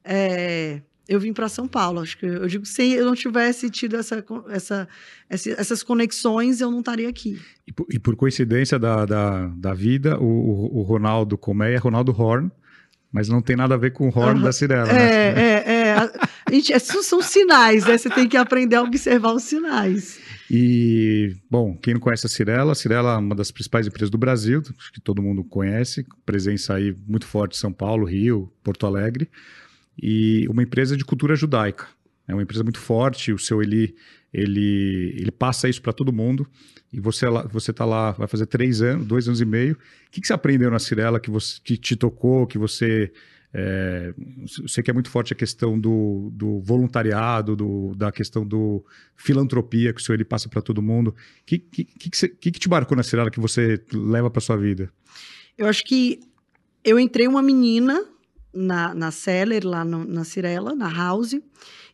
[0.04, 2.00] é, eu vim para São Paulo.
[2.00, 4.88] Acho que eu digo que se eu não tivesse tido essa, essa,
[5.30, 7.40] essa- essas conexões, eu não estaria aqui.
[7.68, 12.16] E por, e por coincidência da, da, da vida, o, o- Ronaldo Comé é Ronaldo
[12.18, 12.50] Horn,
[13.12, 14.42] mas não tem nada a ver com o Horn Aham.
[14.44, 15.42] da Cirela, É, né?
[15.42, 15.94] é, é.
[15.96, 16.04] A,
[16.46, 17.98] a gente, esses são sinais, né?
[17.98, 20.20] Você tem que aprender a observar os sinais.
[20.52, 24.18] E, bom, quem não conhece a Cirela, a Cirela é uma das principais empresas do
[24.18, 28.88] Brasil, acho que todo mundo conhece, presença aí muito forte em São Paulo, Rio, Porto
[28.88, 29.30] Alegre,
[30.02, 31.88] e uma empresa de cultura judaica.
[32.28, 33.96] É uma empresa muito forte, o seu Eli,
[34.34, 36.48] ele, ele passa isso para todo mundo,
[36.92, 39.74] e você você tá lá, vai fazer três anos, dois anos e meio.
[39.74, 43.12] O que, que você aprendeu na Cirela que, você, que te tocou, que você...
[43.52, 44.14] É,
[44.68, 48.86] sei que é muito forte a questão do, do voluntariado, do, da questão do
[49.16, 51.10] filantropia que o senhor ele passa para todo mundo.
[51.10, 51.14] O
[51.46, 54.92] que, que, que, que que te marcou na Cirela que você leva para sua vida?
[55.58, 56.20] Eu acho que
[56.84, 58.06] eu entrei uma menina
[58.54, 61.36] na, na Seller, lá no- na Cirela, na House,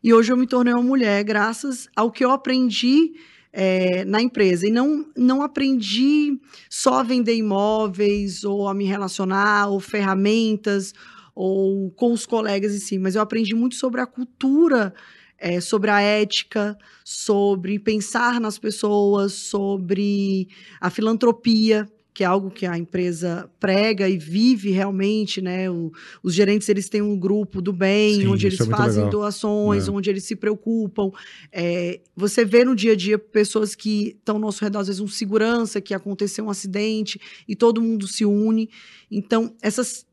[0.04, 3.14] e hoje eu me tornei uma mulher graças ao que eu aprendi
[3.52, 4.68] é, na empresa.
[4.68, 6.38] E não, não aprendi
[6.70, 10.94] só a vender imóveis, ou a me relacionar, ou ferramentas,
[11.36, 14.94] ou com os colegas em si, mas eu aprendi muito sobre a cultura,
[15.38, 20.48] é, sobre a ética, sobre pensar nas pessoas, sobre
[20.80, 25.70] a filantropia que é algo que a empresa prega e vive realmente, né?
[25.70, 25.92] O,
[26.24, 29.20] os gerentes eles têm um grupo do bem, Sim, onde eles é fazem legal.
[29.20, 29.92] doações, É.
[29.92, 31.12] onde eles se preocupam.
[31.52, 35.02] É, você vê no dia a dia pessoas que estão ao nosso redor, às vezes
[35.02, 38.70] um segurança, que aconteceu um acidente e todo mundo se une.
[39.12, 40.06] Então, essas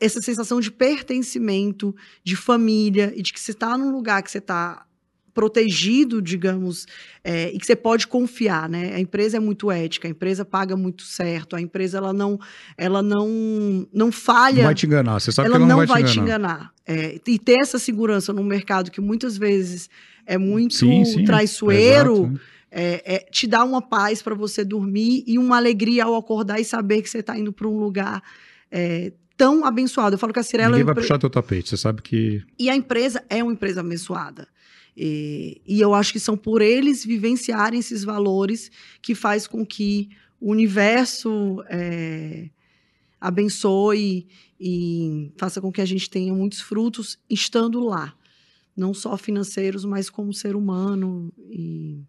[0.00, 4.38] essa sensação de pertencimento, de família e de que você está num lugar que você
[4.38, 4.86] está
[5.34, 6.86] protegido, digamos,
[7.24, 8.94] é, e que você pode confiar, né?
[8.94, 12.38] A empresa é muito ética, a empresa paga muito certo, a empresa ela não,
[12.78, 15.86] ela não, não falha Não vai te enganar, você sabe ela que ela não, não
[15.86, 16.72] vai te enganar.
[16.86, 19.90] É, e ter essa segurança num mercado que muitas vezes
[20.24, 22.40] é muito Sim, sim, traiçoeiro, exato.
[22.70, 26.64] é, é, te dá uma paz para você dormir e uma alegria ao acordar e
[26.64, 28.22] saber que você está indo para um lugar
[28.70, 30.14] é, tão abençoado.
[30.14, 32.02] Eu falo que a Cirela é Ninguém uma vai empre- puxar teu tapete, você sabe
[32.02, 34.48] que e a empresa é uma empresa abençoada.
[34.96, 38.70] E, e eu acho que são por eles vivenciarem esses valores
[39.02, 40.08] que faz com que
[40.40, 42.48] o universo é,
[43.20, 44.26] abençoe
[44.60, 48.14] e faça com que a gente tenha muitos frutos estando lá.
[48.76, 52.02] Não só financeiros, mas como ser humano e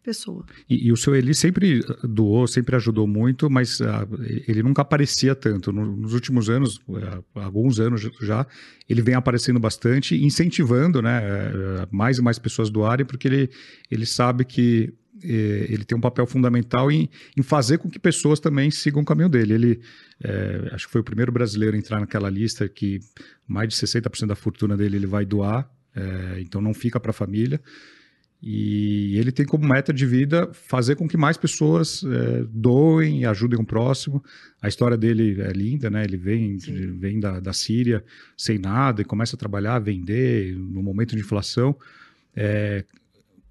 [0.00, 0.44] pessoa.
[0.68, 4.06] E, e o seu Eli sempre doou, sempre ajudou muito, mas ah,
[4.48, 5.72] ele nunca aparecia tanto.
[5.72, 8.46] No- nos últimos anos, ah, alguns anos já,
[8.88, 13.50] ele vem aparecendo bastante, incentivando né, eh, mais e mais pessoas doarem, porque ele,
[13.90, 18.40] ele sabe que eh, ele tem um papel fundamental em, em fazer com que pessoas
[18.40, 19.54] também sigam o caminho dele.
[19.54, 19.80] Ele,
[20.22, 23.00] eh, acho que foi o primeiro brasileiro a entrar naquela lista que
[23.46, 27.14] mais de 60% da fortuna dele ele vai doar, eh, então não fica para a
[27.14, 27.60] família.
[28.42, 33.26] E ele tem como meta de vida fazer com que mais pessoas eh, doem e
[33.26, 34.24] ajudem o próximo.
[34.62, 36.02] A história dele é linda, né?
[36.04, 38.02] Ele vem, de- vem da, da Síria
[38.36, 41.76] sem nada e começa a trabalhar, a vender no momento de inflação.
[42.34, 42.82] Eh,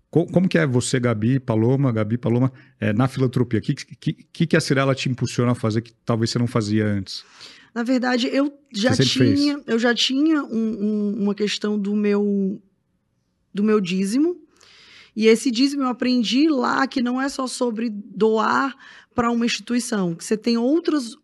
[0.10, 3.60] co- como que é você, Gabi Paloma, Gabi Paloma, eh, na filantropia?
[3.60, 6.88] O que, que, que, a Cirela te impulsiona a fazer que talvez você não fazia
[6.88, 7.23] antes?
[7.75, 8.89] Na verdade, eu já
[9.36, 10.49] tinha, eu já tinha um-
[11.13, 12.60] um- uma questão do meu
[13.54, 14.36] do meu dízimo.
[15.19, 18.73] E esse dízimo eu aprendi lá que não é só sobre doar
[19.13, 21.17] para uma instituição, que você tem outras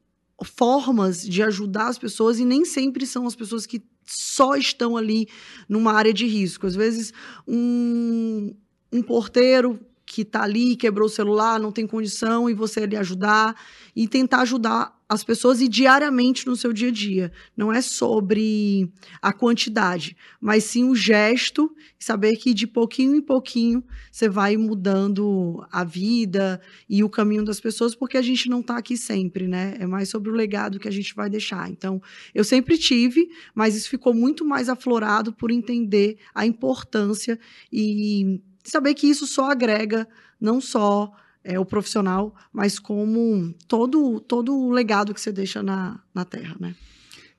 [0.43, 5.29] formas de ajudar as pessoas e nem sempre são as pessoas que só estão ali
[5.69, 6.67] numa área de risco.
[6.67, 7.13] Às vezes,
[7.47, 8.53] um,
[8.91, 13.55] um porteiro que está ali, quebrou o celular, não tem condição, e você ali ajudar
[13.95, 17.31] e tentar ajudar as pessoas e diariamente no seu dia a dia.
[17.55, 18.91] Não é sobre
[19.21, 25.65] a quantidade, mas sim o gesto, saber que de pouquinho em pouquinho você vai mudando
[25.71, 29.75] a vida e o caminho das pessoas, porque a gente não está aqui sempre, né?
[29.79, 31.69] É mais sobre o legado que a gente vai deixar.
[31.69, 32.01] Então,
[32.33, 37.39] eu sempre tive, mas isso ficou muito mais aflorado por entender a importância
[37.71, 40.07] e saber que isso só agrega
[40.39, 41.11] não só
[41.45, 46.55] é, o profissional, mas como todo, todo o legado que você deixa na, na terra,
[46.59, 46.75] né?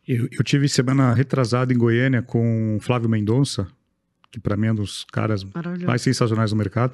[0.06, 3.66] Eu, eu tive semana retrasada em Goiânia com o Flávio Mendonça,
[4.30, 5.44] que para mim é um dos caras
[5.84, 6.92] mais sensacionais do mercado.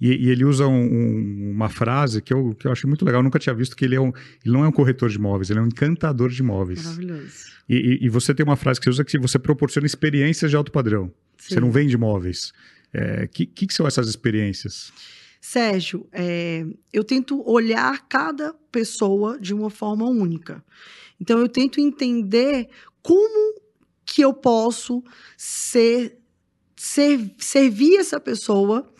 [0.00, 3.20] E, e ele usa um- um- uma frase que eu, que eu achei muito legal.
[3.20, 4.08] Eu nunca tinha visto que ele, é um,
[4.44, 6.82] ele não é um corretor de imóveis, ele é um encantador de imóveis.
[6.84, 7.32] Maravilhoso.
[7.68, 10.56] E, e- e você tem uma frase que você usa que você proporciona experiências de
[10.56, 11.12] alto padrão.
[11.36, 11.60] Você Sim.
[11.60, 12.48] não vende imóveis.
[12.48, 14.90] O é, que, que, que são essas experiências?
[15.46, 20.64] Sérgio, é, eu tento olhar cada pessoa de uma forma única.
[21.20, 22.70] Então, eu tento entender
[23.02, 23.60] como
[24.06, 25.04] que eu posso
[25.36, 26.18] ser,
[26.74, 28.90] ser- servir essa pessoa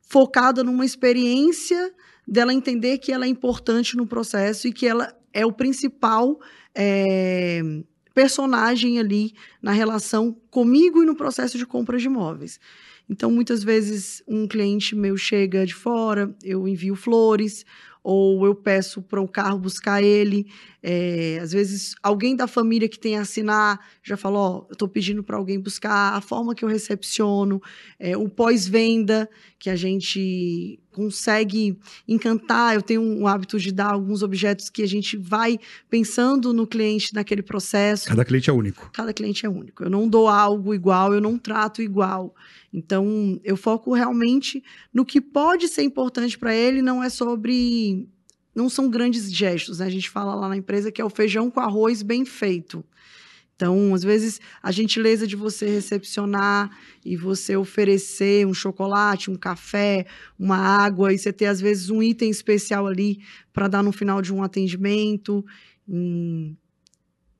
[0.00, 1.92] focada numa experiência
[2.24, 6.38] dela entender que ela é importante no processo e que ela é o principal
[6.72, 7.62] é,
[8.14, 12.60] personagem ali na relação comigo e no processo de compra de imóveis.
[13.10, 17.64] Então, muitas vezes, um cliente meu chega de fora, eu envio flores,
[18.04, 20.46] ou eu peço para o carro buscar ele.
[20.82, 24.88] É, às vezes, alguém da família que tem a assinar já falou: Ó, eu estou
[24.88, 27.60] pedindo para alguém buscar, a forma que eu recepciono,
[27.98, 32.74] é, o pós-venda, que a gente consegue encantar.
[32.74, 37.14] Eu tenho um hábito de dar alguns objetos que a gente vai pensando no cliente
[37.14, 38.90] naquele processo Cada cliente é único.
[38.92, 39.84] cada cliente é único.
[39.84, 42.34] Eu não dou algo igual, eu não trato igual.
[42.72, 44.62] Então, eu foco realmente
[44.92, 48.08] no que pode ser importante para ele, não é sobre.
[48.54, 49.86] Não são grandes gestos, né?
[49.86, 52.84] A gente fala lá na empresa que é o feijão com arroz bem feito.
[53.60, 56.70] Então, às vezes, a gentileza de você recepcionar
[57.04, 60.06] e você oferecer um chocolate, um café,
[60.38, 63.18] uma água, e você ter, às vezes, um item especial ali
[63.52, 65.44] para dar no final de um atendimento.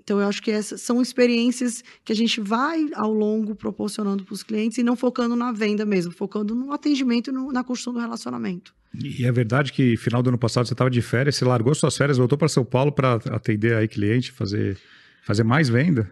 [0.03, 4.35] Então, eu acho que essas são experiências que a gente vai ao longo proporcionando para
[4.35, 8.01] os clientes e não focando na venda mesmo, focando no atendimento e na construção do
[8.01, 8.75] relacionamento.
[8.95, 11.97] E é verdade que final do ano passado você estava de férias, você largou suas
[11.97, 14.77] férias, voltou para São Paulo para atender aí cliente, fazer,
[15.23, 16.11] fazer mais venda?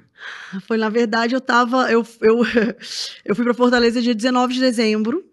[0.66, 1.90] Foi, na verdade, eu tava.
[1.90, 2.44] Eu, eu,
[3.24, 5.24] eu fui para Fortaleza dia 19 de dezembro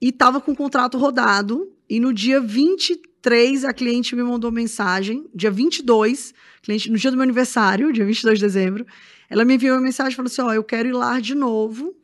[0.00, 1.72] e estava com o contrato rodado.
[1.88, 5.26] E no dia 23, a cliente me mandou mensagem.
[5.34, 6.34] Dia 22,
[6.66, 8.84] cliente, no dia do meu aniversário, dia 22 de dezembro,
[9.30, 11.94] ela me enviou uma mensagem falou assim: Ó, oh, eu quero ir lá de novo,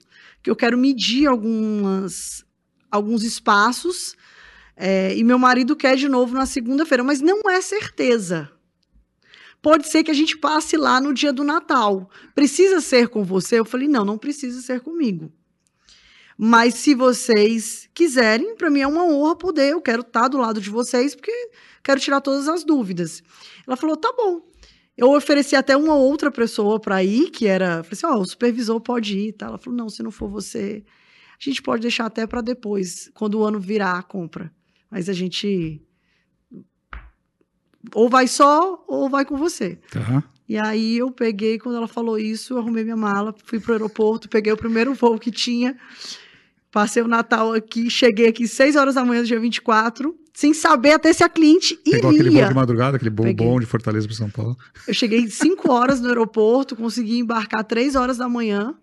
[0.40, 2.44] que eu quero medir algumas,
[2.90, 4.16] alguns espaços.
[4.76, 8.50] É, e meu marido quer de novo na segunda-feira, mas não é certeza.
[9.60, 12.08] Pode ser que a gente passe lá no dia do Natal.
[12.34, 13.58] Precisa ser com você?
[13.58, 15.32] Eu falei: não, não precisa ser comigo.
[16.36, 19.72] Mas se vocês quiserem, para mim é uma honra poder.
[19.72, 21.32] Eu quero estar tá do lado de vocês, porque
[21.82, 23.22] quero tirar todas as dúvidas.
[23.66, 24.40] Ela falou: tá bom.
[24.96, 27.82] Eu ofereci até uma outra pessoa para ir, que era.
[27.82, 29.32] Falei assim: ó, oh, o supervisor pode ir.
[29.32, 29.46] Tá?
[29.46, 30.84] Ela falou: não, se não for você,
[31.40, 34.52] a gente pode deixar até para depois, quando o ano virar a compra.
[34.90, 35.82] Mas a gente.
[37.94, 39.78] Ou vai só, ou vai com você.
[39.96, 40.22] Uhum.
[40.52, 44.28] E aí eu peguei, quando ela falou isso, eu arrumei minha mala, fui pro aeroporto,
[44.28, 45.74] peguei o primeiro voo que tinha,
[46.70, 50.92] passei o Natal aqui, cheguei aqui 6 horas da manhã do dia 24, sem saber
[50.92, 52.02] até se a cliente iria.
[52.02, 54.54] Pegou aquele voo de madrugada, aquele bom de Fortaleza para São Paulo.
[54.86, 58.74] Eu cheguei 5 horas no aeroporto, consegui embarcar 3 horas da manhã.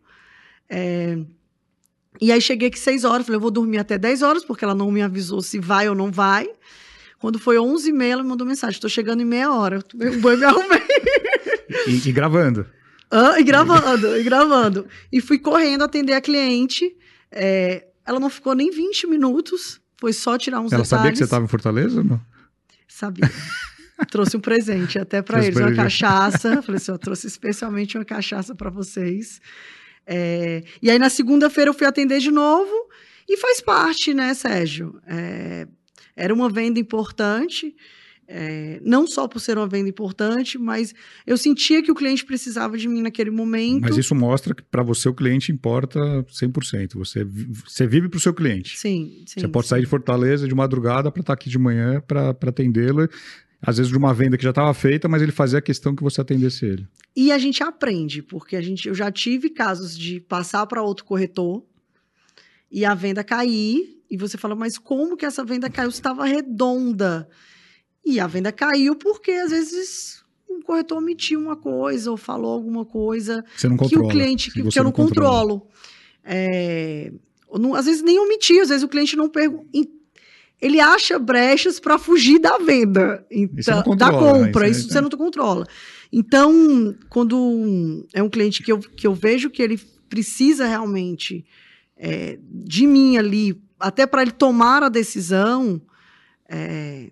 [0.67, 1.19] É...
[2.19, 4.73] E aí cheguei aqui 6 horas, falei, eu vou dormir até 10 horas, porque ela
[4.73, 6.49] não me avisou se vai ou não vai.
[7.19, 9.84] Quando foi 11h30, ela me mandou mensagem, estou chegando em meia hora.
[9.99, 10.79] Eu me arrumei.
[11.88, 12.65] E, e gravando.
[13.12, 14.88] Ah, e gravando, e gravando.
[15.12, 16.95] E fui correndo atender a cliente.
[17.32, 20.79] É, ela não ficou nem 20 minutos, foi só tirar uns ela.
[20.79, 22.21] Ela sabia que você estava em Fortaleza ou não?
[22.88, 23.29] Sabia.
[24.05, 26.62] trouxe um presente até para eles, uma cachaça.
[26.62, 29.41] Falei assim, eu trouxe especialmente uma cachaça para vocês.
[30.05, 32.73] É, e aí na segunda-feira eu fui atender de novo
[33.27, 34.99] e faz parte, né, Sérgio?
[35.05, 35.67] É,
[36.15, 37.75] era uma venda importante.
[38.31, 40.93] É, não só por ser uma venda importante, mas
[41.25, 43.81] eu sentia que o cliente precisava de mim naquele momento.
[43.81, 46.93] Mas isso mostra que para você o cliente importa 100%.
[46.93, 48.77] Você, você vive para o seu cliente.
[48.77, 49.39] Sim, sim.
[49.39, 49.69] Você pode sim.
[49.71, 53.09] sair de Fortaleza de madrugada para estar tá aqui de manhã para atendê-lo.
[53.59, 56.03] Às vezes de uma venda que já estava feita, mas ele fazia a questão que
[56.03, 56.87] você atendesse ele.
[57.15, 61.03] E a gente aprende, porque a gente, eu já tive casos de passar para outro
[61.03, 61.65] corretor
[62.71, 65.89] e a venda cair, e você fala, mas como que essa venda caiu?
[65.89, 67.27] Estava redonda.
[68.05, 72.85] E a venda caiu porque, às vezes, um corretor omitiu uma coisa ou falou alguma
[72.85, 73.43] coisa
[73.88, 75.67] que o cliente, que, que eu não, controlo.
[76.23, 77.12] É,
[77.53, 79.67] não, às vezes nem omitiu, às vezes o cliente não pergunta.
[80.62, 85.09] Ele acha brechas para fugir da venda, então, controla, da compra, isso, isso você não
[85.09, 85.65] controla.
[86.12, 91.45] Então, quando é um cliente que eu, que eu vejo que ele precisa realmente
[91.95, 95.81] é, de mim ali, até para ele tomar a decisão,
[96.49, 97.09] é,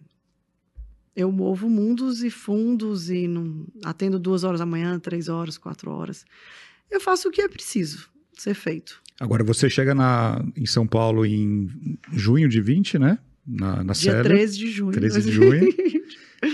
[1.17, 5.89] eu movo mundos e fundos e não, atendo duas horas da manhã, três horas, quatro
[5.89, 6.23] horas.
[6.91, 9.01] Eu faço o que é preciso ser feito.
[9.19, 13.17] Agora, você chega na, em São Paulo em junho de 20, né?
[13.47, 14.91] Na, na Dia Célia, 13 de junho.
[14.91, 15.73] 13 de junho.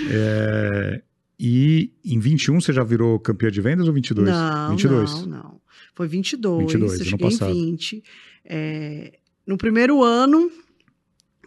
[0.10, 1.02] é,
[1.38, 4.30] e em 21 você já virou campeã de vendas ou 22?
[4.30, 5.12] Não, 22.
[5.12, 5.62] não, não.
[5.93, 6.71] Foi 22.
[6.71, 7.52] 22 eu cheguei passado.
[7.52, 8.04] em 20.
[8.45, 10.49] É, no primeiro ano,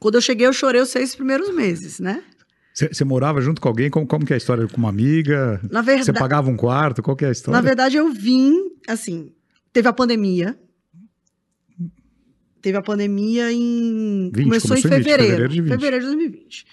[0.00, 2.22] quando eu cheguei, eu chorei os seis primeiros meses, né?
[2.77, 3.89] Você morava junto com alguém?
[3.89, 4.69] Como, como que é a história?
[4.69, 5.59] Com uma amiga?
[5.71, 6.05] Na verdade...
[6.05, 7.03] Você pagava um quarto?
[7.03, 7.57] Qual que é a história?
[7.59, 8.53] Na verdade, eu vim,
[8.87, 9.33] assim,
[9.73, 10.59] teve a pandemia.
[12.61, 14.31] Teve a pandemia em...
[14.35, 15.23] 20, começou, começou, em fevereiro.
[15.23, 15.71] Em fevereiro de 20.
[15.71, 16.67] Fevereiro de 2020.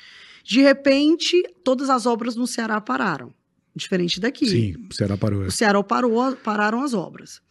[0.44, 3.34] De repente, todas as obras no Ceará pararam.
[3.74, 4.48] Diferente daqui.
[4.48, 5.44] Sim, o Ceará parou.
[5.44, 7.42] O Ceará parou, pararam as obras.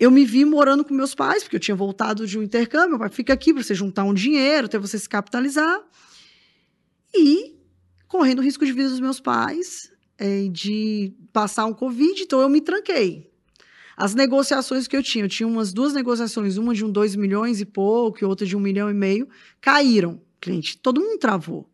[0.00, 2.90] Eu me vi morando com meus pais, porque eu tinha voltado de um intercâmbio.
[2.90, 5.80] Meu pai fica aqui para você juntar um dinheiro, até você se capitalizar
[7.14, 7.54] e
[8.08, 12.48] correndo o risco de vida dos meus pais, é, de passar um Covid, então eu
[12.48, 13.30] me tranquei.
[13.96, 17.60] As negociações que eu tinha, eu tinha umas duas negociações, uma de um 2 milhões
[17.60, 19.28] e pouco e outra de um milhão e meio,
[19.60, 20.20] caíram.
[20.40, 21.70] Cliente, todo mundo travou.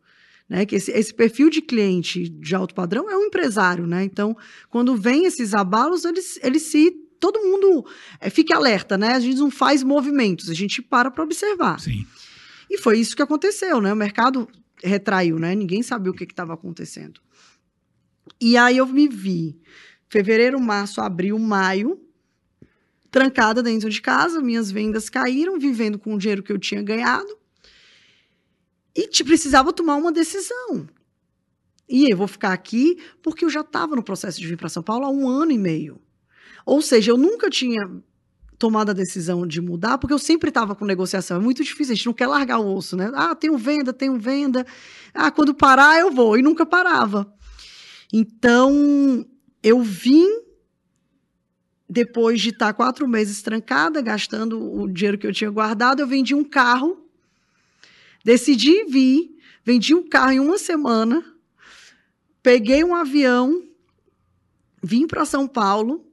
[0.47, 4.03] Né, que esse, esse, perfil de cliente de alto padrão é um empresário, né?
[4.03, 4.35] Então,
[4.69, 6.91] quando vem esses abalos, eles, eles se.
[7.21, 7.85] Todo mundo
[8.19, 9.13] é, fica alerta, né?
[9.13, 11.79] A gente não faz movimentos, a gente para para observar.
[11.79, 12.05] Sim.
[12.69, 13.93] E foi isso que aconteceu, né?
[13.93, 14.45] O mercado
[14.83, 15.55] retraiu, né?
[15.55, 17.21] Ninguém sabia o que estava acontecendo.
[18.39, 19.59] E aí eu me vi,
[20.09, 21.99] fevereiro, março, abril, maio,
[23.09, 27.37] trancada dentro de casa, minhas vendas caíram, vivendo com o dinheiro que eu tinha ganhado.
[28.95, 30.87] E te precisava tomar uma decisão.
[31.87, 34.81] E eu vou ficar aqui porque eu já estava no processo de vir para São
[34.81, 36.01] Paulo há um ano e meio.
[36.65, 37.81] Ou seja, eu nunca tinha
[38.61, 41.37] tomado a decisão de mudar, porque eu sempre estava com negociação.
[41.37, 43.11] É muito difícil, a gente não quer largar o osso, né?
[43.15, 44.63] Ah, tenho venda, tenho venda.
[45.15, 46.37] Ah, quando parar, eu vou.
[46.37, 47.33] E nunca parava.
[48.13, 49.25] Então,
[49.63, 50.27] eu vim
[51.89, 56.35] depois de estar quatro meses trancada, gastando o dinheiro que eu tinha guardado, eu vendi
[56.35, 57.09] um carro,
[58.23, 59.35] decidi vir,
[59.65, 61.25] vendi um carro em uma semana,
[62.43, 63.63] peguei um avião,
[64.83, 66.10] vim para São Paulo,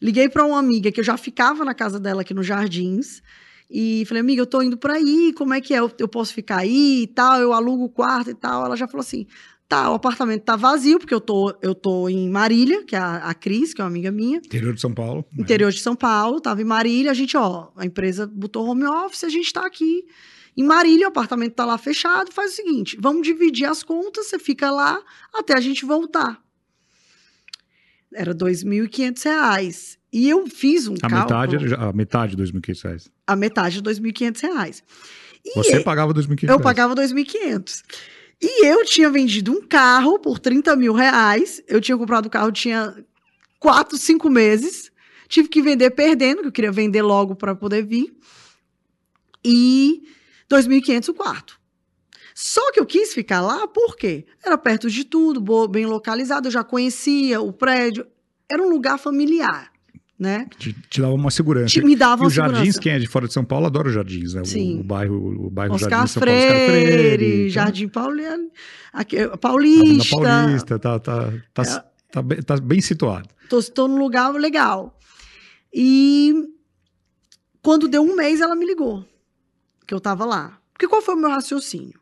[0.00, 3.22] liguei para uma amiga que eu já ficava na casa dela aqui nos Jardins,
[3.70, 5.80] e falei, amiga, eu tô indo para aí, como é que é?
[5.80, 8.64] Eu, eu posso ficar aí e tal, eu alugo o quarto e tal.
[8.64, 9.26] Ela já falou assim:
[9.68, 13.16] Tá, o apartamento tá vazio, porque eu tô, eu tô em Marília, que é a,
[13.16, 14.38] a Cris, que é uma amiga minha.
[14.38, 15.24] Interior de São Paulo.
[15.32, 15.42] Né?
[15.42, 19.24] Interior de São Paulo, tava em Marília, a gente, ó, a empresa botou home office,
[19.24, 20.04] a gente tá aqui
[20.56, 24.38] em Marília, o apartamento tá lá fechado, faz o seguinte, vamos dividir as contas, você
[24.38, 25.02] fica lá
[25.34, 26.40] até a gente voltar.
[28.16, 29.98] Era R$ 2.500.
[30.12, 31.50] E eu fiz um a cálculo...
[31.52, 33.10] Metade, a metade de R$ 2.500.
[33.26, 34.82] A metade de R$ 2.500.
[35.54, 36.48] Você pagava R$ 2.500?
[36.48, 37.82] Eu pagava R$ 2.500.
[38.40, 41.62] E eu tinha vendido um carro por 30 mil reais.
[41.68, 42.94] Eu tinha comprado o carro, tinha
[43.58, 44.90] quatro, cinco meses.
[45.28, 48.16] Tive que vender perdendo, que eu queria vender logo para poder vir.
[49.44, 50.02] E
[50.50, 51.55] 2.500 o quarto.
[52.38, 56.62] Só que eu quis ficar lá porque era perto de tudo, bem localizado, eu já
[56.62, 58.06] conhecia o prédio.
[58.46, 59.72] Era um lugar familiar
[60.18, 60.46] né?
[60.58, 61.68] Te, te, dava uma segurança.
[61.68, 63.94] Te, me dava e os Jardins, quem é de fora de São Paulo, adora os
[63.94, 64.44] Jardins, né?
[64.44, 64.78] Sim.
[64.78, 67.48] O, o bairro, o bairro Oscar Jardim São Freire, Paulo, Oscar Freire, então.
[67.50, 68.50] Jardim Pauliano,
[68.92, 70.16] aqui, Paulista.
[70.16, 73.28] Paulista, tá, tá, tá, é, tá, bem, tá bem situado.
[73.48, 74.98] Tô, tô num lugar legal.
[75.72, 76.32] E
[77.60, 79.04] quando deu um mês, ela me ligou,
[79.86, 80.58] que eu tava lá.
[80.72, 82.00] Porque qual foi o meu raciocínio?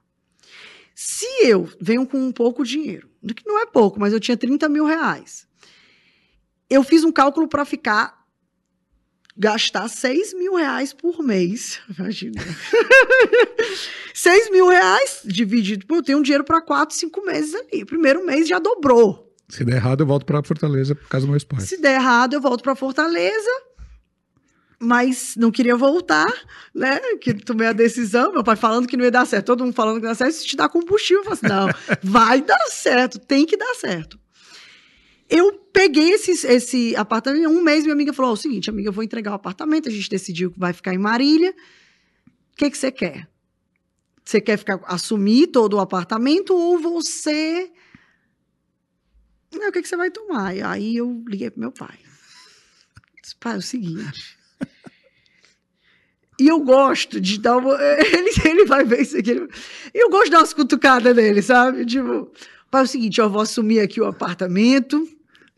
[0.94, 4.68] Se eu venho com um pouco dinheiro, que não é pouco, mas eu tinha 30
[4.68, 5.46] mil reais
[6.74, 8.24] eu fiz um cálculo para ficar
[9.36, 11.80] gastar 6 mil reais por mês.
[11.98, 12.40] Imagina.
[14.14, 15.86] 6 mil reais dividido.
[15.86, 17.84] Pô, eu tenho um dinheiro para 4, 5 meses ali.
[17.84, 19.32] Primeiro mês já dobrou.
[19.48, 21.60] Se der errado, eu volto para Fortaleza por causa do meu pai.
[21.60, 23.50] Se der errado, eu volto para Fortaleza.
[24.84, 26.32] Mas não queria voltar,
[26.74, 27.00] né?
[27.20, 29.96] Que tomei a decisão, meu pai falando que não ia dar certo, todo mundo falando
[29.96, 31.24] que não ia dar certo, isso te dá combustível.
[31.24, 34.18] Eu falei assim, não, vai dar certo, tem que dar certo.
[35.28, 38.92] Eu peguei esse, esse apartamento, um mês minha amiga falou, oh, o seguinte, amiga, eu
[38.92, 42.78] vou entregar o apartamento, a gente decidiu que vai ficar em Marília, o que, que
[42.78, 43.28] você quer?
[44.24, 47.70] Você quer ficar, assumir todo o apartamento ou você...
[49.52, 50.56] Não, o que, que você vai tomar?
[50.56, 51.98] E aí eu liguei pro meu pai.
[53.22, 54.43] Disse, pai, é o seguinte...
[56.38, 57.74] E eu gosto de dar uma.
[57.80, 59.30] Ele, ele vai ver isso aqui.
[59.92, 61.86] Eu gosto de dar umas cutucadas nele, sabe?
[61.86, 62.30] Tipo,
[62.70, 65.08] pai, é o seguinte: eu vou assumir aqui o apartamento.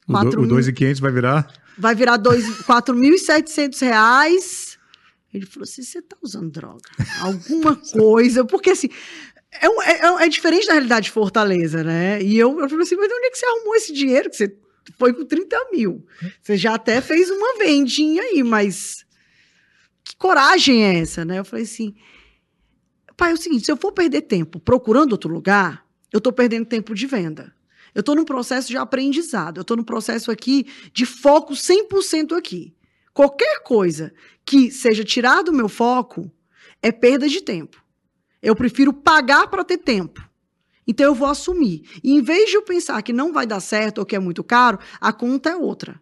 [0.06, 1.52] O, do, o 2.500 vai virar?
[1.78, 4.78] Vai virar 4.700 reais.
[5.32, 6.90] Ele falou assim: você tá usando droga?
[7.20, 8.44] Alguma coisa.
[8.44, 8.88] Porque assim.
[9.58, 12.20] É, é, é, diferente da realidade de Fortaleza, né?
[12.22, 14.28] E eu, eu falei assim: mas onde é que você arrumou esse dinheiro?
[14.28, 14.54] Que você
[14.98, 16.06] foi com 30 mil.
[16.42, 19.04] Você já até fez uma vendinha aí, mas
[20.04, 21.38] que coragem é essa, né?
[21.38, 21.94] Eu falei assim:
[23.16, 26.66] pai, é o seguinte: se eu for perder tempo procurando outro lugar, eu tô perdendo
[26.66, 27.54] tempo de venda.
[27.94, 32.74] Eu estou num processo de aprendizado, eu estou num processo aqui de foco 100% aqui.
[33.14, 34.12] Qualquer coisa
[34.44, 36.30] que seja tirar do meu foco
[36.82, 37.82] é perda de tempo.
[38.42, 40.22] Eu prefiro pagar para ter tempo.
[40.86, 41.82] Então eu vou assumir.
[42.02, 44.44] E em vez de eu pensar que não vai dar certo ou que é muito
[44.44, 46.00] caro, a conta é outra.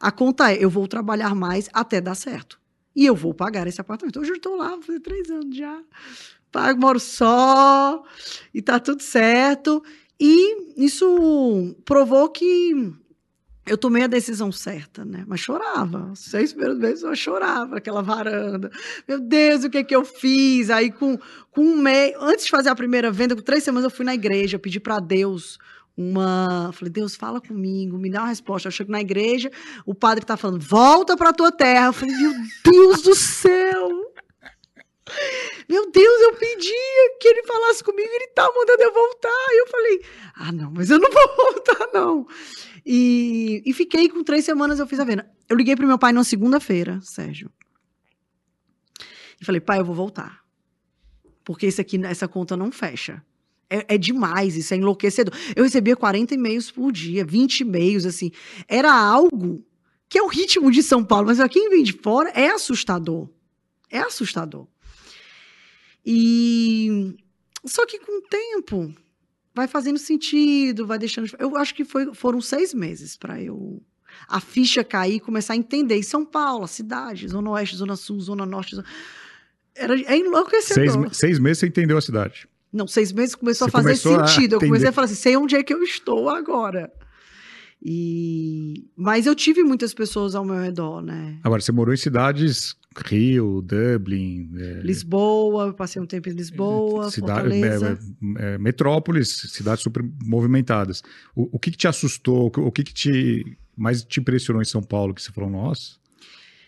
[0.00, 2.60] A conta é: eu vou trabalhar mais até dar certo.
[2.94, 4.20] E eu vou pagar esse apartamento.
[4.20, 5.80] Hoje eu estou lá, faz três anos já.
[6.50, 8.02] Pago, moro só,
[8.52, 9.82] e tá tudo certo.
[10.18, 12.92] E isso provou que
[13.68, 15.24] eu tomei a decisão certa, né?
[15.26, 16.12] Mas chorava.
[16.14, 18.70] Seis primeiros meses eu chorava, aquela varanda.
[19.06, 20.70] Meu Deus, o que é que eu fiz?
[20.70, 21.18] Aí, com,
[21.50, 24.14] com um mês, antes de fazer a primeira venda, com três semanas, eu fui na
[24.14, 25.58] igreja, pedi para Deus
[25.96, 26.70] uma.
[26.72, 28.68] Falei, Deus, fala comigo, me dá uma resposta.
[28.68, 29.50] Eu chego na igreja,
[29.84, 31.86] o padre tá falando, volta para tua terra.
[31.86, 32.32] Eu falei, meu
[32.64, 34.08] Deus do céu!
[35.68, 39.46] Meu Deus, eu pedia que ele falasse comigo, ele tá mandando eu voltar.
[39.50, 40.02] E eu falei,
[40.36, 42.26] ah, não, mas eu não vou voltar, não.
[42.90, 45.30] E, e fiquei com três semanas, eu fiz a venda.
[45.46, 47.52] Eu liguei pro meu pai numa segunda-feira, Sérgio.
[49.38, 50.40] E falei, pai, eu vou voltar.
[51.44, 53.22] Porque esse aqui, essa conta não fecha.
[53.68, 55.34] É, é, demais, isso é enlouquecedor.
[55.54, 58.30] Eu recebia 40 e-mails por dia, 20 e-mails, assim.
[58.66, 59.62] Era algo
[60.08, 63.28] que é o ritmo de São Paulo, mas quem vem de fora é assustador.
[63.90, 64.66] É assustador.
[66.06, 67.14] E
[67.66, 68.94] só que com o tempo
[69.58, 71.28] vai fazendo sentido, vai deixando.
[71.38, 73.82] Eu acho que foi, foram seis meses para eu
[74.28, 75.96] a ficha cair, começar a entender.
[75.96, 78.76] E São Paulo, a cidade, Zona Oeste, Zona Sul, Zona Norte.
[78.76, 78.86] Zona...
[79.74, 80.92] Era, é enlouquecedor.
[80.92, 82.48] Seis, seis meses você entendeu a cidade.
[82.72, 84.54] Não, seis meses começou você a fazer começou sentido.
[84.54, 86.92] A eu comecei a falar assim: sei onde é que eu estou agora.
[87.82, 88.88] E...
[88.96, 91.38] Mas eu tive muitas pessoas ao meu redor, né?
[91.44, 94.50] Agora, você morou em cidades Rio, Dublin...
[94.56, 94.80] É...
[94.82, 97.98] Lisboa, passei um tempo em Lisboa, Cidade, Fortaleza.
[98.38, 101.02] É, é, metrópoles, cidades super movimentadas.
[101.34, 104.82] O, o que, que, te assustou, o que, que te mais te impressionou em São
[104.82, 105.98] Paulo, que você falou, nossa...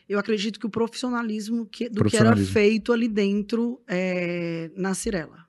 [0.08, 2.52] Eu acredito que o profissionalismo que, do profissionalismo.
[2.52, 5.46] que era feito ali dentro é, na Cirela.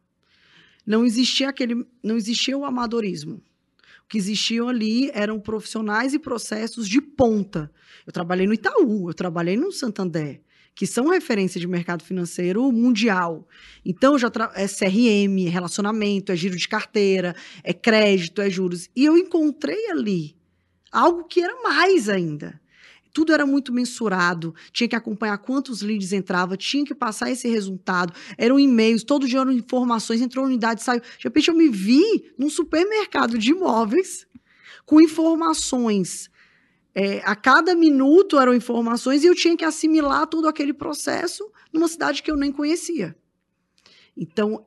[0.85, 3.41] Não existia aquele, não existia o amadorismo
[4.11, 7.71] que existiam ali eram profissionais e processos de ponta.
[8.05, 10.41] Eu trabalhei no Itaú, eu trabalhei no Santander,
[10.75, 13.47] que são referência de mercado financeiro mundial.
[13.85, 17.33] Então, já é CRM, é relacionamento, é giro de carteira,
[17.63, 18.89] é crédito, é juros.
[18.93, 20.35] E eu encontrei ali
[20.91, 22.59] algo que era mais ainda.
[23.13, 28.13] Tudo era muito mensurado, tinha que acompanhar quantos leads entrava, tinha que passar esse resultado.
[28.37, 31.01] Eram e-mails, todo dia eram informações, entrou unidade, saiu.
[31.01, 34.25] De repente eu me vi num supermercado de imóveis
[34.85, 36.29] com informações.
[36.93, 41.87] É, a cada minuto eram informações e eu tinha que assimilar todo aquele processo numa
[41.87, 43.15] cidade que eu nem conhecia.
[44.15, 44.65] Então,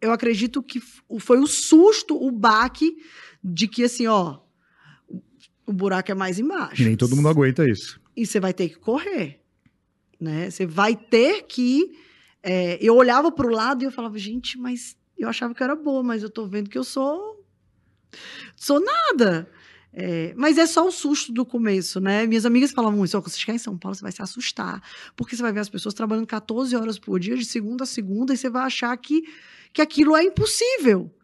[0.00, 0.80] eu acredito que
[1.20, 2.96] foi o susto, o baque
[3.42, 4.40] de que assim, ó,
[5.66, 6.82] o buraco é mais embaixo.
[6.82, 8.00] E nem todo mundo aguenta isso.
[8.16, 9.40] E você vai ter que correr.
[10.20, 10.50] Né?
[10.50, 11.96] Você vai ter que.
[12.42, 15.64] É, eu olhava para o lado e eu falava, gente, mas eu achava que eu
[15.64, 17.44] era boa, mas eu estou vendo que eu sou.
[18.56, 19.48] Sou nada.
[19.94, 22.26] É, mas é só o susto do começo, né?
[22.26, 24.82] Minhas amigas falavam isso: quando você chegar em São Paulo, você vai se assustar.
[25.14, 28.32] Porque você vai ver as pessoas trabalhando 14 horas por dia, de segunda a segunda,
[28.32, 29.22] e você vai achar que,
[29.72, 31.14] que aquilo é impossível.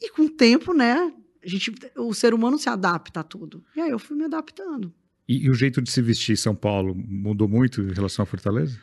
[0.00, 1.12] E com o tempo, né?
[1.44, 3.64] A gente, o ser humano se adapta a tudo.
[3.74, 4.92] E aí eu fui me adaptando.
[5.28, 8.26] E, e, o jeito de se vestir em São Paulo mudou muito em relação à
[8.26, 8.78] Fortaleza?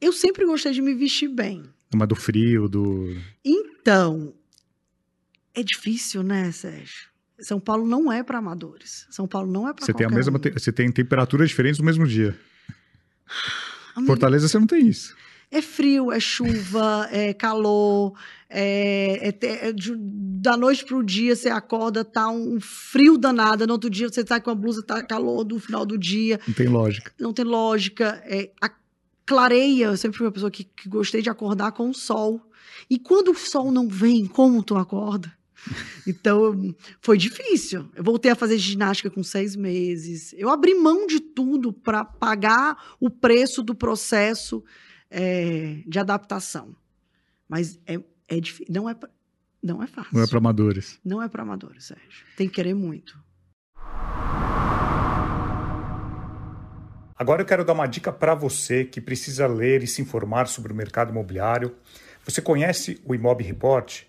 [0.00, 1.62] Eu sempre gostei de me vestir bem.
[1.94, 3.16] Mas do frio, do.
[3.44, 4.34] Então,
[5.54, 7.12] é difícil, né, Sérgio?
[7.38, 9.06] São Paulo não é para amadores.
[9.10, 10.52] São Paulo não é para Você tem a mesma, um.
[10.52, 12.38] você tem temperaturas diferentes no mesmo dia.
[13.94, 15.16] Amigo, Fortaleza você não tem isso.
[15.54, 18.14] É frio, é chuva, é calor,
[18.48, 23.66] é, é, é de, da noite para o dia você acorda, tá um frio danado,
[23.66, 26.40] no outro dia você tá com a blusa, tá calor no final do dia.
[26.48, 27.12] Não tem lógica.
[27.20, 28.22] Não tem lógica.
[28.24, 28.70] É, a,
[29.26, 32.40] clareia, eu sempre fui uma pessoa que, que gostei de acordar com o sol.
[32.88, 35.30] E quando o sol não vem, como tu acorda?
[36.04, 37.88] Então, foi difícil.
[37.94, 40.34] Eu voltei a fazer ginástica com seis meses.
[40.36, 44.64] Eu abri mão de tudo para pagar o preço do processo
[45.12, 46.74] é, de adaptação.
[47.46, 48.72] Mas é, é difícil.
[48.72, 48.96] Não é,
[49.62, 50.14] não é fácil.
[50.14, 50.98] Não é para amadores.
[51.04, 52.24] Não é para amadores, Sérgio.
[52.36, 53.20] Tem que querer muito.
[57.14, 60.72] Agora eu quero dar uma dica para você que precisa ler e se informar sobre
[60.72, 61.76] o mercado imobiliário.
[62.24, 64.04] Você conhece o Imob Report?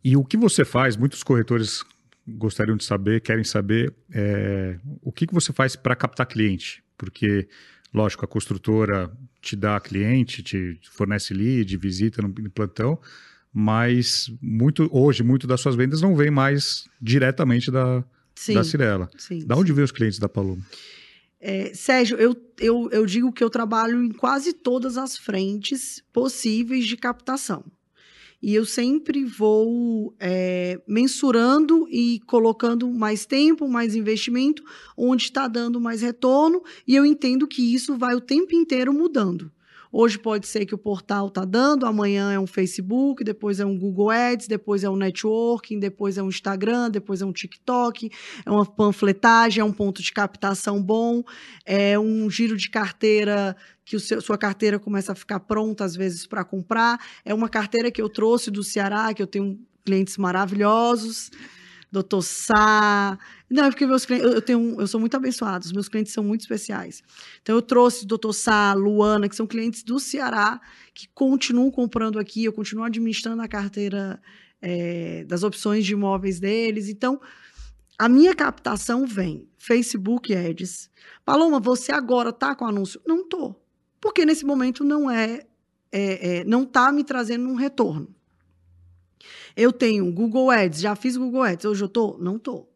[0.04, 0.96] E o que você faz?
[0.96, 1.84] Muitos corretores
[2.26, 7.48] gostariam de saber, querem saber é, o que, você faz para captar cliente, porque,
[7.92, 12.98] lógico, a construtora te dá cliente, te fornece lead, visita no, no plantão,
[13.52, 18.04] mas muito hoje, muito das suas vendas não vem mais diretamente da,
[18.34, 19.10] sim, da Cirela.
[19.16, 20.62] Sim, da onde vem os clientes da Paloma?
[21.44, 26.86] É, Sérgio, eu, eu, eu digo que eu trabalho em quase todas as frentes possíveis
[26.86, 27.64] de captação.
[28.40, 34.64] E eu sempre vou é, mensurando e colocando mais tempo, mais investimento,
[34.96, 39.50] onde está dando mais retorno, e eu entendo que isso vai o tempo inteiro mudando.
[39.94, 43.78] Hoje pode ser que o portal está dando, amanhã é um Facebook, depois é um
[43.78, 48.10] Google Ads, depois é um networking, depois é um Instagram, depois é um TikTok,
[48.46, 51.22] é uma panfletagem, é um ponto de captação bom,
[51.66, 56.26] é um giro de carteira que seu, sua carteira começa a ficar pronta às vezes
[56.26, 56.98] para comprar.
[57.22, 61.30] É uma carteira que eu trouxe do Ceará, que eu tenho clientes maravilhosos.
[61.92, 63.18] Doutor Sá.
[63.48, 66.24] Não, é porque meus clientes, eu, tenho, eu sou muito abençoado, os meus clientes são
[66.24, 67.02] muito especiais.
[67.42, 70.60] Então, eu trouxe Doutor Sá, Luana, que são clientes do Ceará,
[70.94, 74.20] que continuam comprando aqui, eu continuo administrando a carteira
[74.60, 76.88] é, das opções de imóveis deles.
[76.88, 77.20] Então,
[77.98, 80.90] a minha captação vem Facebook Ads.
[81.24, 83.00] Paloma, você agora tá com anúncio?
[83.06, 83.54] Não tô.
[84.00, 85.46] Porque nesse momento não é
[85.92, 88.08] é, é, não está me trazendo um retorno.
[89.56, 92.16] Eu tenho Google Ads, já fiz Google Ads, hoje eu tô?
[92.18, 92.68] Não tô.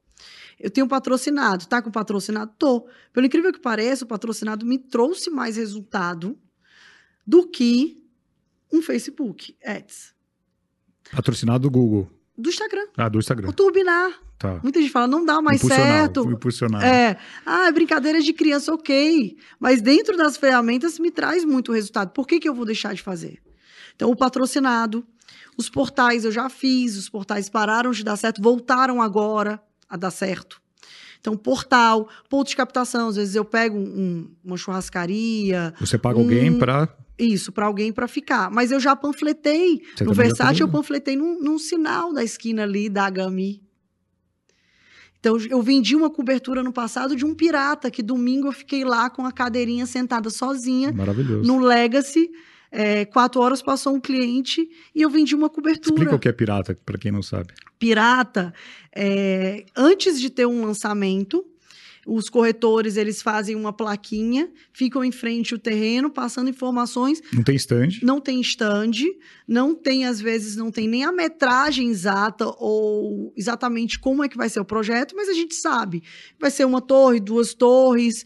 [0.59, 2.53] Eu tenho patrocinado, tá com patrocinado?
[2.59, 2.89] Tô.
[3.12, 6.39] Pelo incrível que pareça, o patrocinado me trouxe mais resultado
[7.27, 8.03] do que
[8.72, 10.14] um Facebook Ads.
[11.11, 12.11] Patrocinado do Google.
[12.37, 12.87] Do Instagram.
[12.97, 13.49] Ah, do Instagram.
[13.49, 14.20] O turbinar.
[14.39, 14.61] Tá.
[14.62, 16.31] Muita gente fala, não dá mais Impulsionar, certo.
[16.31, 16.85] Impulsionar.
[16.85, 19.37] É, ah, é brincadeira de criança, ok.
[19.59, 22.11] Mas dentro das ferramentas me traz muito resultado.
[22.11, 23.41] Por que, que eu vou deixar de fazer?
[23.95, 25.07] Então, o patrocinado,
[25.57, 30.11] os portais eu já fiz, os portais pararam de dar certo, voltaram agora a dar
[30.11, 30.61] certo.
[31.21, 33.09] Então, portal, ponto de captação.
[33.09, 36.89] Às vezes eu pego um- uma churrascaria, Você paga alguém um- para.
[37.19, 38.49] isso, para alguém para ficar.
[38.51, 39.83] Mas eu já panfletei.
[39.97, 43.61] Você no Versátil, eu panfletei num, num sinal da esquina ali da HMI.
[45.19, 49.11] Então, eu vendi uma cobertura no passado de um pirata, que domingo eu fiquei lá
[49.11, 51.43] com a cadeirinha sentada sozinha, Maravilhoso.
[51.51, 52.31] no Legacy.
[52.79, 55.95] É, quatro horas passou um cliente e eu vendi uma cobertura.
[55.95, 57.55] Explica o que é pirata, para quem não sabe.
[57.79, 58.53] Pirata,
[58.95, 61.43] é, antes de ter um lançamento,
[62.07, 67.57] os corretores eles fazem uma plaquinha, ficam em frente ao terreno, passando informações Não tem
[67.57, 67.89] stand.
[68.03, 68.93] não tem stand,
[69.49, 74.37] não tem, às vezes, não tem nem a metragem exata ou exatamente como é que
[74.37, 76.03] vai ser o projeto, mas a gente sabe.
[76.39, 78.22] Vai ser uma torre, duas torres,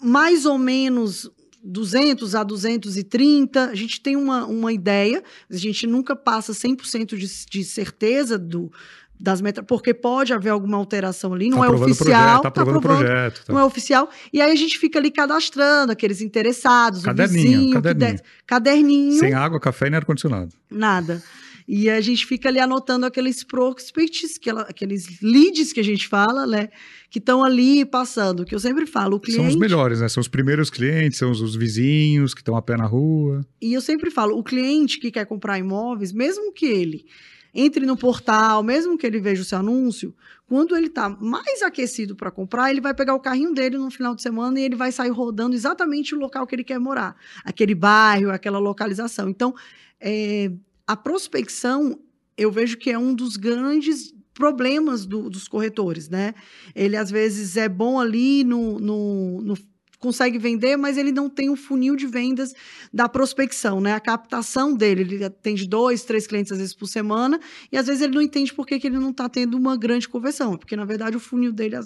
[0.00, 1.28] mais ou menos
[1.64, 7.26] 200 a 230, a gente tem uma, uma ideia, a gente nunca passa 100% de,
[7.50, 8.70] de certeza do,
[9.18, 12.48] das metas, porque pode haver alguma alteração ali, não Tá é oficial, projeto, tá tá
[12.48, 13.44] aprovando o aprovando, projeto.
[13.46, 13.52] tá.
[13.52, 14.10] não é oficial.
[14.32, 18.10] E aí a gente fica ali cadastrando aqueles interessados, Caderninho, o vizinho, que caderninho.
[18.12, 20.52] desce- caderninho, Sem água, café nem ar-condicionado.
[20.70, 21.22] nada.
[21.66, 24.38] E a gente fica ali anotando aqueles prospects,
[24.68, 26.68] aqueles leads que a gente fala, né?
[27.10, 28.44] Que estão ali passando.
[28.44, 29.42] Que eu sempre falo, o cliente.
[29.42, 30.08] São os melhores, né?
[30.08, 33.40] São os primeiros clientes, são os, os vizinhos que estão a pé na rua.
[33.62, 37.06] E eu sempre falo, o cliente que quer comprar imóveis, mesmo que ele
[37.54, 40.12] entre no portal, mesmo que ele veja o seu anúncio,
[40.46, 44.14] quando ele está mais aquecido para comprar, ele vai pegar o carrinho dele no final
[44.14, 47.74] de semana e ele vai sair rodando exatamente o local que ele quer morar, aquele
[47.74, 49.28] bairro, aquela localização.
[49.28, 49.54] Então,
[50.00, 50.50] é,
[50.86, 51.98] a prospecção,
[52.36, 56.34] eu vejo que é um dos grandes problemas do- dos corretores, né?
[56.74, 59.54] Ele às vezes é bom ali no, no- no
[60.00, 62.52] consegue vender, mas ele não tem o funil de vendas
[62.92, 63.94] da prospecção, né?
[63.94, 67.40] A captação dele, ele atende dois, três clientes às vezes por semana,
[67.72, 70.06] e às vezes ele não entende por que, que ele não está tendo uma grande
[70.06, 71.76] conversão, porque na verdade o funil dele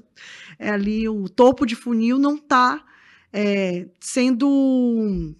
[0.58, 2.84] é ali, o topo de funil não está
[4.00, 5.34] sendo.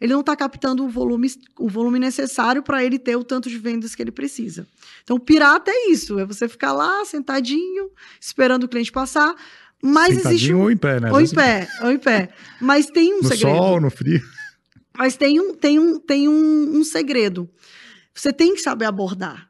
[0.00, 1.28] Ele não está captando o volume,
[1.58, 4.66] o volume necessário para ele ter o tanto de vendas que ele precisa.
[5.02, 7.90] Então, pirata é isso: é você ficar lá sentadinho,
[8.20, 9.34] esperando o cliente passar.
[9.82, 11.12] Mas existe Sentadinho um, ou em pé, né?
[11.12, 12.30] ou em pé, ou em pé.
[12.60, 13.56] Mas tem um No segredo.
[13.56, 14.20] sol, no frio.
[14.96, 17.48] Mas tem um, tem um, tem um, um segredo.
[18.12, 19.48] Você tem que saber abordar.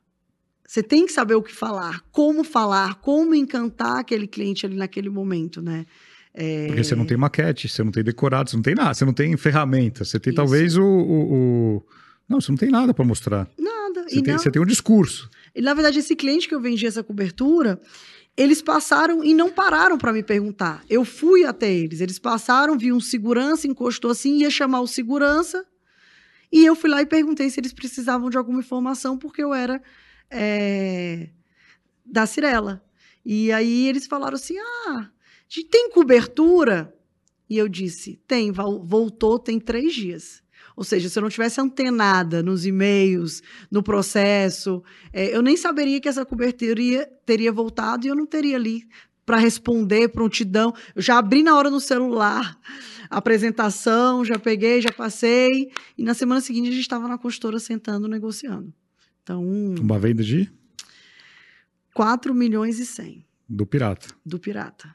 [0.67, 5.09] Você tem que saber o que falar, como falar, como encantar aquele cliente ali naquele
[5.09, 5.87] momento, né?
[6.41, 9.05] É, Porque você não tem maquete, você não tem decorado, você não tem nada, você
[9.05, 10.36] não tem ferramenta, você tem Isso.
[10.36, 11.32] talvez o, o-
[11.78, 11.86] o-
[12.28, 13.49] Não, você não tem nada para mostrar.
[13.59, 14.05] Nada.
[14.09, 15.28] Você E, tem, não- você tem um discurso.
[15.55, 17.80] e, na verdade, esse cliente que eu vendi essa cobertura,
[18.36, 20.84] eles passaram e não pararam para me perguntar.
[20.89, 22.01] Eu fui até eles.
[22.01, 25.64] Eles passaram, vi um segurança, encostou assim, ia chamar o segurança.
[26.53, 29.82] E eu fui lá e perguntei se eles precisavam de alguma informação, porque eu era
[30.30, 31.30] é,
[32.07, 32.80] da Cirela.
[33.24, 35.09] E aí eles falaram assim: ah,
[35.71, 36.95] tem cobertura?
[37.49, 40.43] E eu disse: tem, vol- voltou, tem três dias.
[40.77, 44.83] Ou seja, se eu não tivesse antenada nos e-mails, no processo,
[45.13, 48.87] é, eu nem saberia que essa cobertura ia- teria voltado e eu não teria ali
[49.27, 50.73] para responder, prontidão.
[50.95, 52.57] Eu já abri na hora no celular
[53.11, 55.71] a apresentação, já peguei, já passei.
[55.97, 58.73] E na semana seguinte a gente estava na consultora sentando, negociando.
[59.23, 59.43] Então,
[59.81, 60.49] Uma venda de
[61.95, 64.09] 4 milhões e 100 do pirata.
[64.25, 64.95] do pirata.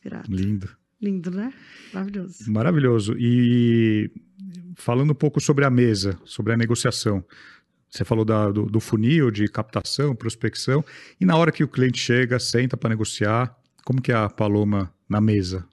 [0.00, 0.26] Pirata.
[0.30, 0.68] Lindo.
[1.00, 1.52] Lindo, né?
[1.92, 2.50] Maravilhoso.
[2.52, 3.16] Maravilhoso.
[3.18, 4.10] E
[4.76, 7.24] falando um pouco sobre a mesa, sobre a negociação.
[7.88, 10.84] Você falou da- do, do funil de captação, prospecção.
[11.20, 14.92] E na hora que o cliente chega, senta para negociar, como que é a Paloma
[15.08, 15.66] na mesa?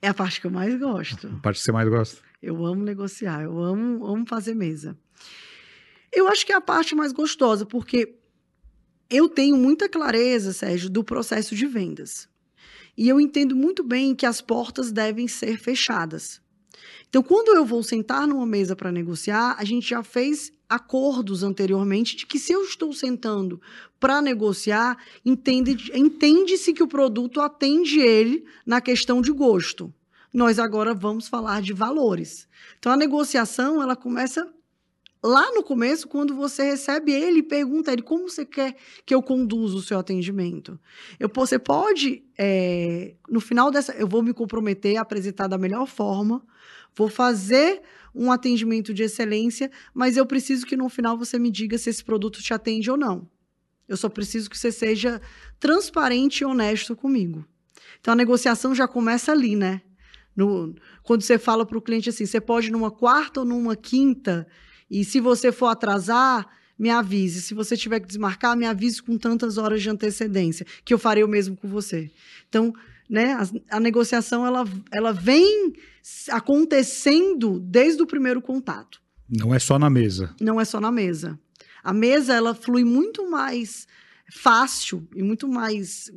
[0.00, 1.26] É a parte que eu mais gosto.
[1.26, 2.22] A parte que você mais gosta?
[2.42, 4.96] Eu amo negociar, eu amo, amo fazer mesa.
[6.12, 8.14] Eu acho que é a parte mais gostosa, porque
[9.10, 12.28] eu tenho muita clareza, Sérgio, do processo de vendas.
[13.00, 16.38] E eu entendo muito bem que as portas devem ser fechadas.
[17.08, 22.14] Então, quando eu vou sentar numa mesa para negociar, a gente já fez acordos anteriormente
[22.14, 23.58] de que se eu estou sentando
[23.98, 29.90] para negociar, entende- entende-se que o produto atende ele na questão de gosto.
[30.32, 32.46] nós agora vamos falar de valores.
[32.78, 34.46] Então a negociação ela começa
[35.22, 39.76] lá no começo, quando você recebe ele pergunta ele como você quer que eu conduza
[39.76, 40.78] o seu atendimento.
[41.18, 45.86] Eu, você pode, é, no final dessa, eu vou me comprometer a apresentar da melhor
[45.86, 46.42] forma,
[46.94, 47.82] vou fazer
[48.14, 52.02] um atendimento de excelência, mas eu preciso que no final você me diga se esse
[52.02, 53.28] produto te atende ou não.
[53.86, 55.20] Eu só preciso que você seja
[55.58, 57.44] transparente e honesto comigo.
[58.00, 59.82] Então a negociação já começa ali, né?
[60.34, 64.46] No, quando você fala para o cliente assim, você pode numa quarta ou numa quinta,
[64.90, 67.42] e se você for atrasar, me avise.
[67.42, 71.22] Se você tiver que desmarcar, me avise com tantas horas de antecedência, que eu farei
[71.22, 72.10] o mesmo com você.
[72.48, 72.72] Então,
[73.08, 75.74] né, a, a negociação ela, ela vem
[76.30, 79.00] acontecendo desde o primeiro contato.
[79.28, 80.34] Não é só na mesa.
[80.40, 81.38] Não é só na mesa.
[81.84, 83.86] A mesa ela flui muito mais
[84.32, 86.10] fácil e muito mais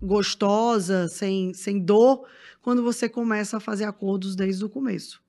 [0.00, 2.26] gostosa, sem, sem dor,
[2.60, 5.23] quando você começa a fazer acordos desde o começo.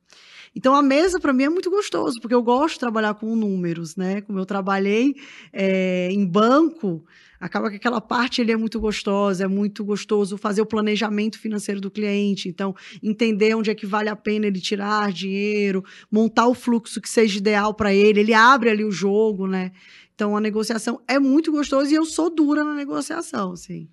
[0.55, 3.95] Então a mesa para mim é muito gostoso, porque eu gosto de trabalhar com números,
[3.95, 4.21] né?
[4.21, 5.15] Como eu trabalhei
[5.51, 7.03] é, em banco,
[7.39, 11.91] acaba que aquela parte é muito gostosa, é muito gostoso fazer o planejamento financeiro do
[11.91, 17.01] cliente, então entender onde é que vale a pena ele tirar dinheiro, montar o fluxo
[17.01, 19.73] que seja ideal para ele, ele abre ali o jogo, né?
[20.15, 23.89] Então a negociação é muito gostosa e eu sou dura na negociação, assim.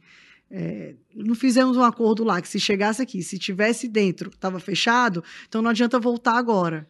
[0.54, 5.24] É, não fizemos um acordo lá que se chegasse aqui, se tivesse dentro, estava fechado,
[5.48, 6.86] então não adianta voltar agora.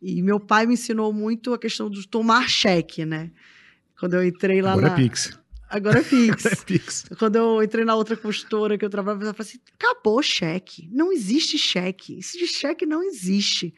[0.00, 3.32] E meu pai me ensinou muito a questão de tomar cheque, né?
[3.98, 4.92] Quando eu entrei lá agora na...
[4.94, 5.38] é Pix.
[5.68, 6.46] Agora é Pix.
[6.46, 7.04] agora é Pix.
[7.18, 10.88] Quando eu entrei na outra consultora que eu trabalhava, eu falei assim, acabou cheque.
[10.92, 12.16] Não existe cheque.
[12.16, 13.74] Isso de cheque não existe.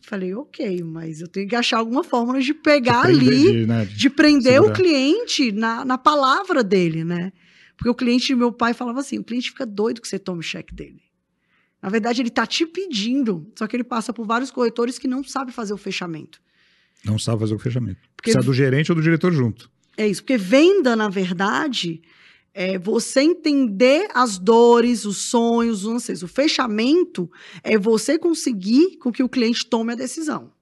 [0.00, 3.84] Falei, ok, mas eu tenho que achar alguma forma de pegar de prender, ali, né?
[3.84, 4.72] de, de prender Segurar.
[4.72, 7.32] o cliente na, na palavra dele, né?
[7.80, 10.40] Porque o cliente de meu pai falava assim: o cliente fica doido que você tome
[10.40, 11.02] o cheque dele.
[11.80, 15.24] Na verdade, ele está te pedindo, só que ele passa por vários corretores que não
[15.24, 16.38] sabem fazer o fechamento.
[17.02, 17.98] Não sabe fazer o fechamento.
[18.14, 19.70] Porque Precisa do gerente ou do diretor junto.
[19.96, 22.02] É isso, porque venda, na verdade,
[22.52, 26.22] é você entender as dores, os sonhos, os anseios.
[26.22, 27.30] O fechamento
[27.64, 30.52] é você conseguir com que o cliente tome a decisão.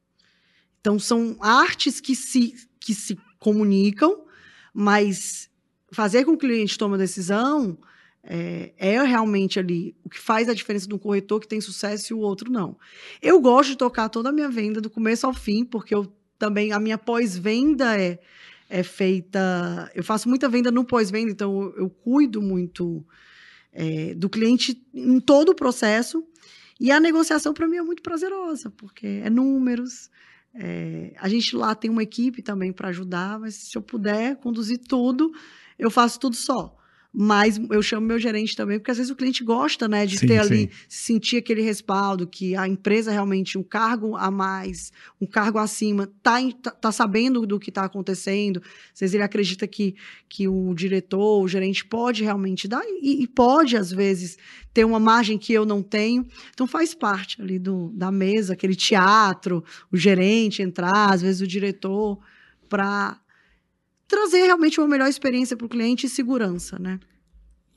[0.81, 4.25] Então, são artes que se, que se comunicam,
[4.73, 5.48] mas
[5.93, 7.79] fazer com que o cliente tome decisão
[8.23, 12.13] é, é, realmente ali o que faz a diferença de um corretor que tem sucesso
[12.13, 12.77] e o outro não.
[13.23, 16.73] Eu gosto de tocar toda a minha venda do começo ao fim, porque eu também
[16.73, 18.19] a minha pós-venda é,
[18.69, 19.91] é feita.
[19.95, 23.05] Eu faço muita venda no pós-venda, então eu, eu, cuido muito
[23.73, 26.25] é, do cliente em todo o processo.
[26.79, 30.11] E a negociação para mim é muito prazerosa, porque é números.
[30.55, 34.79] É, a gente lá tem uma equipe também para ajudar, mas se eu puder conduzir
[34.79, 35.33] tudo,
[35.79, 36.75] eu faço tudo só.
[37.13, 40.27] Mas eu chamo meu gerente também, porque às vezes o cliente gosta, né, de sim,
[40.27, 45.59] ter ali, sentir aquele respaldo, que a empresa realmente, um cargo a mais, um cargo
[45.59, 48.63] acima, tá, tá, tá sabendo do que está acontecendo.
[48.93, 49.97] Às vezes ele acredita que,
[50.29, 54.37] que o diretor, o gerente pode realmente dar, e, e pode, às vezes,
[54.75, 56.27] ter uma margem que eu não tenho.
[56.53, 61.47] Então faz parte ali do, da mesa, aquele teatro, o gerente entrar, às vezes o
[61.47, 62.19] diretor,
[62.69, 63.19] para
[64.09, 66.99] trazer realmente uma melhor experiência para o cliente e segurança, né?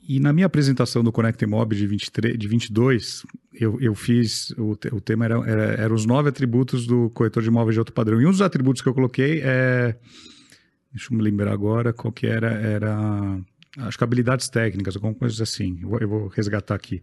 [0.08, 3.24] E na minha apresentação do Connect Mob de, 23, de 22,
[3.54, 7.48] eu, eu fiz, o, o tema era, era, era, os nove atributos do corretor de
[7.48, 8.20] imóveis de alto padrão.
[8.20, 9.96] E um dos atributos que eu coloquei é,
[10.92, 13.38] deixa eu me lembrar agora qual que era, era,
[13.78, 17.00] acho que habilidades técnicas, alguma coisa assim, eu eu vou resgatar aqui.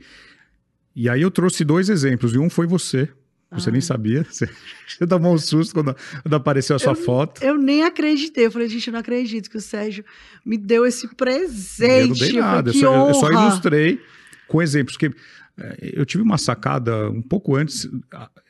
[0.95, 3.09] E aí eu trouxe dois exemplos, e um foi você,
[3.52, 3.72] você ah.
[3.72, 4.26] nem sabia.
[4.30, 4.47] Você,
[4.88, 7.43] você tomou um susto quando, quando apareceu a sua eu, foto.
[7.43, 8.45] Eu nem acreditei.
[8.45, 10.04] Eu falei, gente, eu não acredito que o Sérgio
[10.45, 12.02] me deu esse presente.
[12.02, 12.70] Eu não dei nada.
[12.70, 14.02] Eu só, eu só, ilustrei
[14.47, 14.97] com exemplos.
[14.97, 15.16] Porque
[15.58, 17.89] é, eu tive uma sacada um pouco antes.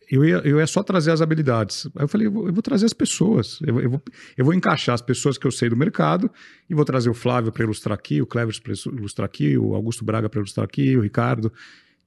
[0.10, 1.86] Eu ia, eu ia só trazer as habilidades.
[1.96, 3.60] Aí eu falei, eu vou, eu vou trazer as pessoas.
[3.66, 4.02] Eu, eu, vou,
[4.38, 6.30] eu vou encaixar as pessoas que eu sei do mercado
[6.70, 10.04] e vou trazer o Flávio para ilustrar aqui, o Cleves para ilustrar aqui, o Augusto
[10.04, 11.54] Braga para ilustrar aqui, o Ricardo.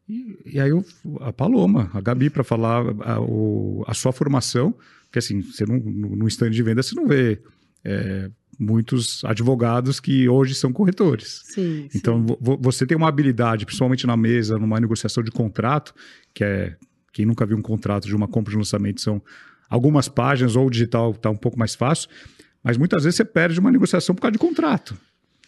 [0.09, 0.85] E, e aí eu,
[1.21, 4.75] a Paloma, a Gabi, para falar a, o, a, sua formação,
[5.05, 7.41] porque assim, você não, no, no stand de venda você não vê
[7.85, 11.43] é, muitos advogados que hoje são corretores.
[11.45, 12.37] Sim, então sim.
[12.61, 15.95] você tem uma habilidade, principalmente na mesa, numa negociação de contrato,
[16.35, 16.77] que é
[17.13, 19.23] quem nunca viu um contrato de uma compra de lançamento são
[19.69, 22.09] algumas páginas ou o digital está um pouco mais fácil,
[22.63, 24.97] mas muitas vezes você perde uma negociação por causa de contrato.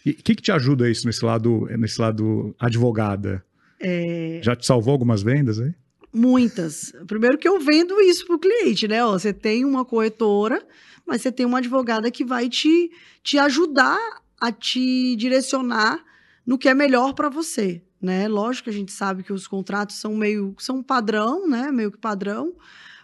[0.05, 3.43] E o que, que te ajuda isso nesse lado, nesse lado advogada?
[3.81, 4.41] É...
[4.43, 5.75] Já te salvou algumas vendas aí?
[6.13, 6.93] Muitas.
[7.07, 9.05] Primeiro que eu vendo isso para o cliente, né?
[9.05, 10.65] Ó, você tem uma corretora,
[11.05, 12.91] mas você tem uma advogada que vai te,
[13.23, 13.99] te ajudar
[14.41, 16.05] a te direcionar
[16.47, 17.83] no que é melhor para você.
[18.01, 18.29] né?
[18.29, 21.73] Lógico que a gente sabe que os contratos são meio são padrão, né?
[21.73, 22.55] Meio que padrão.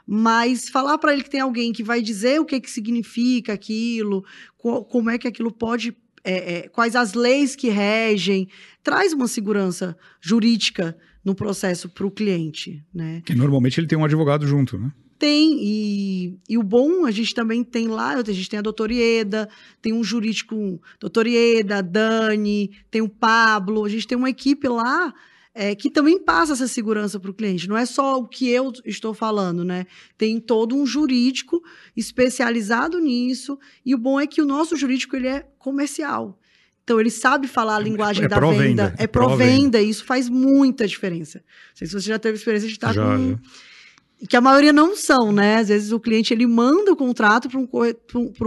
[0.07, 4.25] Mas falar para ele que tem alguém que vai dizer o que, que significa aquilo,
[4.59, 8.49] co como é que aquilo pode é, é, quais as leis que regem,
[8.83, 13.23] traz uma segurança jurídica no processo para o cliente, né?
[13.25, 14.91] Que normalmente ele tem um advogado junto, né?
[15.19, 18.95] Tem, e, e o bom, a gente também tem lá, a gente tem a doutora
[18.95, 19.51] Ieda,
[19.83, 25.13] tem um jurídico, doutora Ieda, Dani, tem o Pablo, a gente tem uma equipe lá
[25.61, 27.69] é, que também passa essa segurança para o cliente.
[27.69, 29.85] Não é só o que eu estou falando, né?
[30.17, 31.63] Tem todo um jurídico
[31.95, 36.41] especializado nisso, e o bom é que o nosso jurídico ele é comercial.
[36.83, 38.57] Então, ele sabe falar a é, linguagem é, é da venda.
[38.57, 38.95] venda.
[38.97, 39.83] É pró-venda.
[39.83, 41.41] E isso faz muita diferença.
[41.41, 43.33] Não sei se você já teve experiência de estar já, com...
[43.33, 43.39] Já
[44.29, 45.57] que a maioria não são, né?
[45.57, 47.69] Às vezes o cliente ele manda o contrato para um,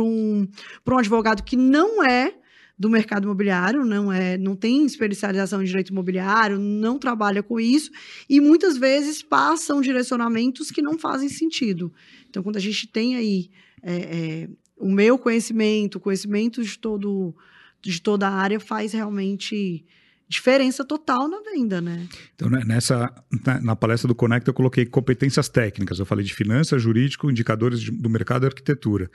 [0.04, 0.48] um,
[0.88, 2.34] um advogado que não é
[2.78, 7.92] do mercado imobiliário, não é, não tem especialização em direito imobiliário, não trabalha com isso
[8.28, 11.94] e muitas vezes passam direcionamentos que não fazem sentido.
[12.30, 13.50] Então, quando a gente tem aí
[13.82, 17.36] é, é, o meu conhecimento, o conhecimento de todo
[17.82, 19.86] de toda a área faz realmente
[20.28, 22.08] diferença total na venda, né?
[22.34, 23.14] Então, né, nessa
[23.46, 26.00] na, na, palestra do Conecta eu coloquei competências técnicas.
[26.00, 29.12] Eu falei de finanças, jurídico, indicadores de, do mercado e arquitetura.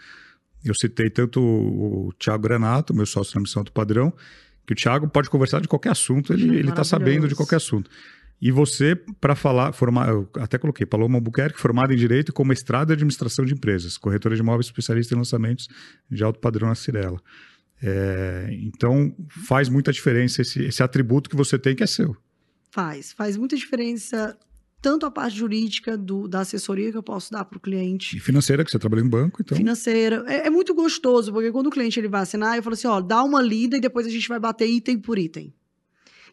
[0.64, 4.12] Eu citei tanto o, Thiago Granato, meu sócio na missão do padrão,
[4.66, 7.90] que o Thiago pode conversar de qualquer assunto, ele está sabendo de qualquer assunto.
[8.40, 12.90] E você, para falar, formar, eu até coloquei, Paloma Albuquerque, formada em Direito com mestrado
[12.90, 15.68] em Administração de Empresas, corretora de imóveis especialista em lançamentos
[16.08, 17.20] de alto padrão na Cirela.
[17.82, 22.16] É, então, faz muita diferença esse, esse atributo que você tem que é seu.
[22.70, 24.36] Faz, faz muita diferença
[24.80, 28.16] tanto a parte jurídica do, da assessoria que eu posso dar para o cliente.
[28.16, 29.56] E financeira, que você trabalha em banco, então.
[29.56, 30.24] Financeira.
[30.26, 33.00] É, é, muito gostoso, porque quando o cliente ele vai assinar, eu falo assim: ó,
[33.00, 35.52] dá uma lida e depois a gente vai bater item por item.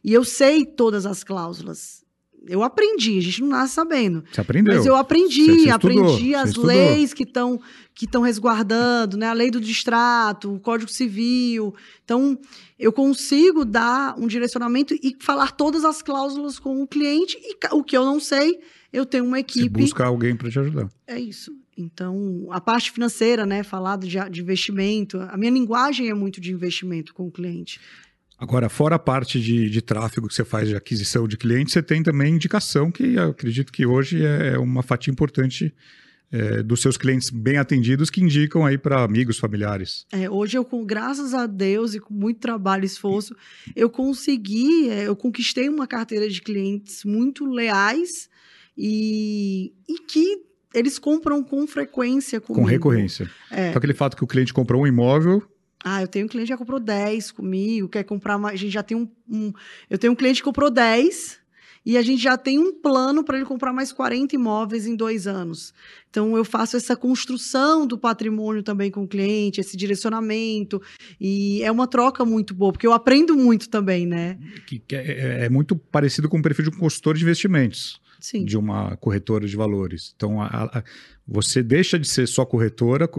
[0.03, 2.04] E eu sei todas as cláusulas
[2.47, 4.23] eu aprendi, a gente não nasce sabendo.
[4.31, 4.75] Você aprendeu.
[4.75, 7.59] Mas eu aprendi, você, você aprendi as leis que estão
[7.93, 9.27] que estão resguardando, né?
[9.27, 11.73] A lei do distrato, o Código Civil.
[12.03, 12.37] Então,
[12.77, 17.81] eu consigo dar um direcionamento e falar todas as cláusulas com o cliente e o
[17.81, 18.59] que eu não sei,
[18.91, 19.79] eu tenho uma equipe.
[19.79, 20.89] Você busca alguém para te ajudar.
[21.07, 21.53] É isso.
[21.77, 26.51] Então, a parte financeira, né, falar de, de investimento, a minha linguagem é muito de
[26.51, 27.79] investimento com o cliente.
[28.37, 31.81] Agora, fora a parte de, de tráfego que você faz de aquisição de clientes, você
[31.81, 35.73] tem também indicação, que eu acredito que hoje é uma fatia importante
[36.31, 40.05] é, dos seus clientes bem atendidos que indicam aí para amigos, familiares.
[40.11, 43.35] É, hoje eu, com graças a Deus e com muito trabalho e esforço,
[43.75, 48.29] eu consegui, é, eu conquistei uma carteira de clientes muito leais
[48.77, 52.61] e, e que eles compram com frequência comigo.
[52.61, 53.29] Com recorrência.
[53.49, 53.69] É.
[53.69, 55.41] Então, aquele fato que o cliente comprou um imóvel,
[55.87, 58.55] ah, eu tenho um cliente que já comprou 10 comigo, quer comprar mais.
[58.55, 59.07] A gente já tem um.
[59.29, 59.53] um
[59.87, 61.39] eu tenho um cliente que comprou 10
[61.85, 65.27] e a gente já tem um plano para ele comprar mais 40 imóveis em dois
[65.27, 65.71] anos.
[66.09, 70.81] Então, eu faço essa construção do patrimônio também com o cliente, esse direcionamento.
[71.21, 74.39] E é uma troca muito boa, porque eu aprendo muito também, né?
[74.65, 78.01] Que, que é, é, muito parecido com o perfil de um consultor de investimentos.
[78.19, 78.45] Sim.
[78.45, 80.13] de uma corretora de valores.
[80.15, 80.83] Então, a, a,
[81.27, 83.09] você deixa de ser só corretora,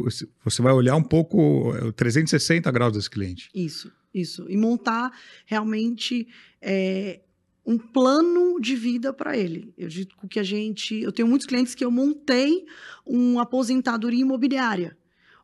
[0.45, 3.49] você vai olhar um pouco 360 é, graus desse cliente.
[3.55, 4.47] Isso, isso.
[4.49, 5.13] E montar
[5.45, 6.29] realmente
[6.61, 7.21] é,
[7.67, 9.75] um plano de vida para ele.
[9.77, 11.01] Eu digo que a gente.
[11.03, 12.65] Eu tenho muitos clientes que eu montei
[13.05, 14.97] uma aposentadoria imobiliária.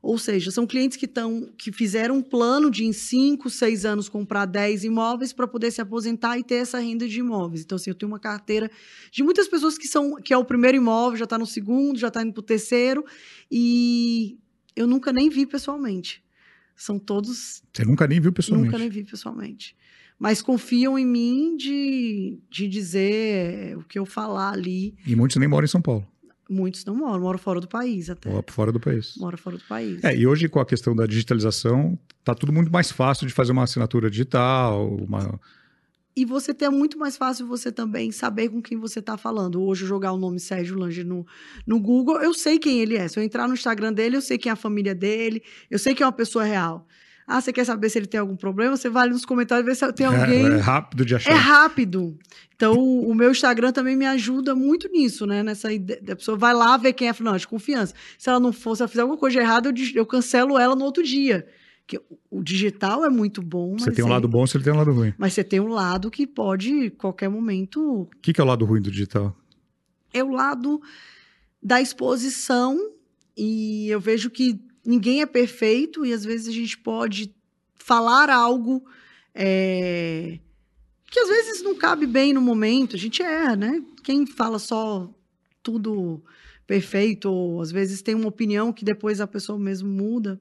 [0.03, 4.09] Ou seja, são clientes que, tão, que fizeram um plano de em 5, 6 anos
[4.09, 7.63] comprar 10 imóveis para poder se aposentar e ter essa renda de imóveis.
[7.63, 8.69] Então, assim, eu tenho uma carteira
[9.13, 12.09] de muitas pessoas que são que é o primeiro imóvel, já está no segundo, já
[12.09, 13.05] está indo para o terceiro,
[13.49, 14.37] e
[14.75, 16.21] eu nunca nem vi pessoalmente.
[16.75, 17.63] São todos.
[17.73, 18.73] Você nunca nem viu pessoalmente?
[18.73, 19.77] Nunca nem vi pessoalmente.
[20.19, 24.97] Mas confiam em mim de, de dizer o que eu falar ali.
[25.07, 26.12] E muitos nem moram em São Paulo.
[26.53, 28.31] Muitos não moram, moram fora do país até.
[28.31, 29.15] Mora fora do país.
[29.17, 30.05] Mora fora do país.
[30.05, 33.53] É, e hoje com a questão da digitalização, tá tudo muito mais fácil de fazer
[33.53, 35.41] uma assinatura digital, uma...
[36.15, 39.63] E você tem muito mais fácil você também saber com quem você está falando.
[39.63, 41.27] Hoje, jogar o nome Sérgio Lange no,
[41.67, 43.09] no Google, eu sei quem ele é.
[43.09, 45.95] Se eu entrar no Instagram dele, eu sei quem é a família dele, eu sei
[45.95, 46.87] que é uma pessoa real.
[47.33, 48.77] Ah, você quer saber se ele tem algum problema?
[48.77, 50.45] Você vai ali nos comentários ver se tem é, alguém.
[50.45, 51.31] É, é rápido de achar.
[51.31, 52.19] É rápido.
[52.55, 55.43] Então, o meu Instagram também me ajuda muito nisso, né?
[55.43, 55.99] Nessa ideia.
[56.11, 57.95] A pessoa vai lá ver quem é, de confiança.
[58.19, 60.85] Se ela não for, se ela fizer alguma coisa errada, eu, eu cancelo ela no
[60.85, 61.47] outro dia.
[61.87, 61.99] Que
[62.31, 63.79] o digital é muito bom.
[63.79, 65.15] Você tem um lado bom, você tem um lado ruim.
[65.17, 68.03] Mas você tem um lado que pode, qualquer momento.
[68.03, 69.35] O que, que é o lado ruim do digital?
[70.13, 70.83] É o lado
[71.63, 72.79] da exposição.
[73.35, 77.35] E eu vejo que ninguém é perfeito e às vezes a gente pode
[77.75, 78.85] falar algo
[79.35, 80.39] é,
[81.11, 83.83] que às vezes não cabe bem no momento, a gente erra, né?
[84.03, 85.13] Quem fala só
[85.63, 86.23] tudo
[86.67, 90.41] perfeito, ou às vezes tem uma opinião que depois a pessoa mesmo muda.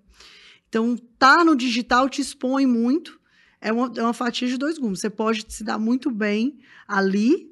[0.70, 3.20] Então, tá no digital te expõe muito,
[3.60, 5.02] é uma, é uma fatia de dois gumes.
[5.02, 7.52] Você pode se dar muito bem ali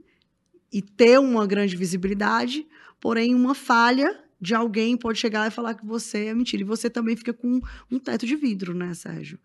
[0.72, 2.66] e ter uma grande visibilidade,
[3.02, 6.62] porém, uma falha de alguém pode chegar e falar que você é mentira.
[6.62, 7.60] E você também fica com
[7.92, 9.38] um teto de vidro, né, Sérgio?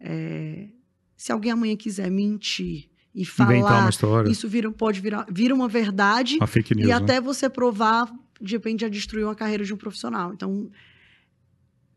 [0.00, 0.68] É,
[1.16, 4.30] se alguém amanhã quiser mentir e falar, uma história.
[4.30, 6.36] isso vira, pode virar, vira uma verdade.
[6.36, 6.94] Uma fake news, e né?
[6.94, 10.32] até você provar, de repente, já destruiu a carreira de um profissional.
[10.32, 10.70] Então,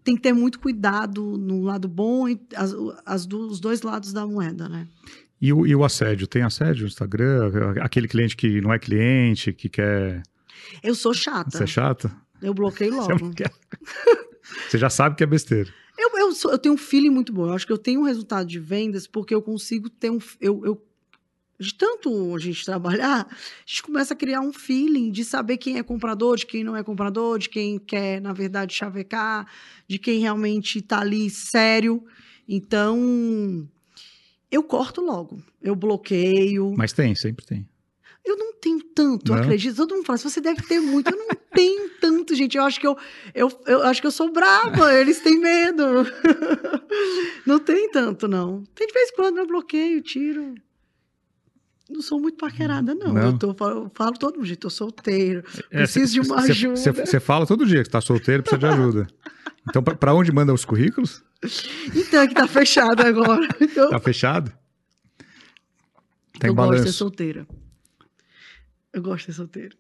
[0.03, 2.73] tem que ter muito cuidado no lado bom e as,
[3.05, 4.87] as do- os dois lados da moeda, né?
[5.39, 6.25] E o, e o assédio?
[6.27, 7.75] Tem assédio no Instagram?
[7.81, 10.23] Aquele cliente que não é cliente, que quer
[10.83, 11.55] Eu sou chata.
[11.57, 12.11] ser chata?
[12.41, 13.31] Eu bloqueio logo.
[14.69, 15.71] Você já sabe que é besteira.
[15.97, 17.45] Eu, eu, sou- eu tenho um feeling muito bom.
[17.47, 20.19] Eu acho que eu tenho um resultado de vendas porque eu consigo ter um.
[20.39, 20.85] Eu, eu,
[21.59, 23.35] de tanto a gente trabalhar, a
[23.65, 26.81] gente começa a criar um feeling de saber quem é comprador, de quem não é
[26.83, 29.47] comprador, de quem quer, na verdade, chavecar,
[29.87, 32.03] de quem realmente está ali sério.
[32.47, 33.67] Então,
[34.49, 35.41] eu corto logo.
[35.61, 36.73] Eu bloqueio.
[36.75, 37.67] Mas tem, sempre tem.
[38.25, 39.39] Eu não tenho tanto, Não?
[39.39, 39.75] acredito.
[39.75, 41.09] Todo mundo fala, "Se você deve ter muito.
[41.11, 41.27] Eu não
[42.01, 42.57] tanto, gente.
[42.57, 42.97] Eu acho que eu,
[43.33, 45.83] eu, eu acho que eu sou brava, eles têm medo.
[47.45, 48.63] não tem tanto, não.
[48.75, 50.55] Tem de vez em quando eu bloqueio, tiro.
[51.89, 53.13] Não sou muito paquerada, não.
[53.13, 53.21] Não?
[53.21, 55.43] Eu, tô, eu falo todo dia, tô solteiro.
[55.69, 56.75] É, Preciso de uma ajuda.
[57.05, 59.07] Você fala todo dia que está solteiro, precisa de ajuda.
[59.69, 61.21] Então, pra onde manda os currículos?
[61.95, 63.47] Então, é que tá fechado agora.
[63.59, 64.51] Então, Tá fechado?
[66.39, 66.93] Tem eu gosto de ser balanço.
[66.97, 67.47] solteira.
[68.93, 69.75] Eu gosto de ser solteira.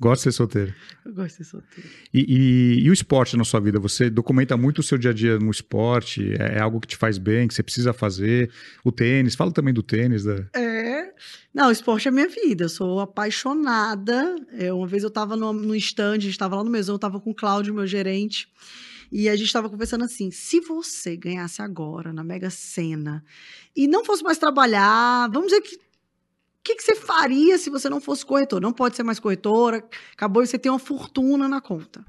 [0.00, 0.74] Gosto de ser solteiro.
[1.04, 1.90] Eu gosto de ser solteira.
[2.12, 3.78] E, e- e o esporte na sua vida?
[3.78, 6.32] Você documenta muito o seu dia a dia no esporte?
[6.40, 8.50] É, é algo que te faz bem, que você precisa fazer?
[8.82, 9.34] O tênis?
[9.34, 10.24] Fala também do tênis.
[10.24, 10.36] Da...
[10.54, 11.12] É.
[11.52, 12.64] Não, o esporte é minha vida.
[12.64, 14.36] Eu sou apaixonada.
[14.58, 16.96] É, uma vez eu estava no, no stand, a gente estava lá no mesão, eu
[16.96, 18.48] estava com o Cláudio, meu gerente,
[19.12, 23.22] e a gente estava conversando assim: se você ganhasse agora na Mega Sena
[23.76, 25.78] e não fosse mais trabalhar, vamos dizer que.
[26.60, 28.60] O que, que você faria se você não fosse corretor?
[28.60, 29.82] Não pode ser mais corretora,
[30.12, 32.04] acabou e você tem uma fortuna na conta.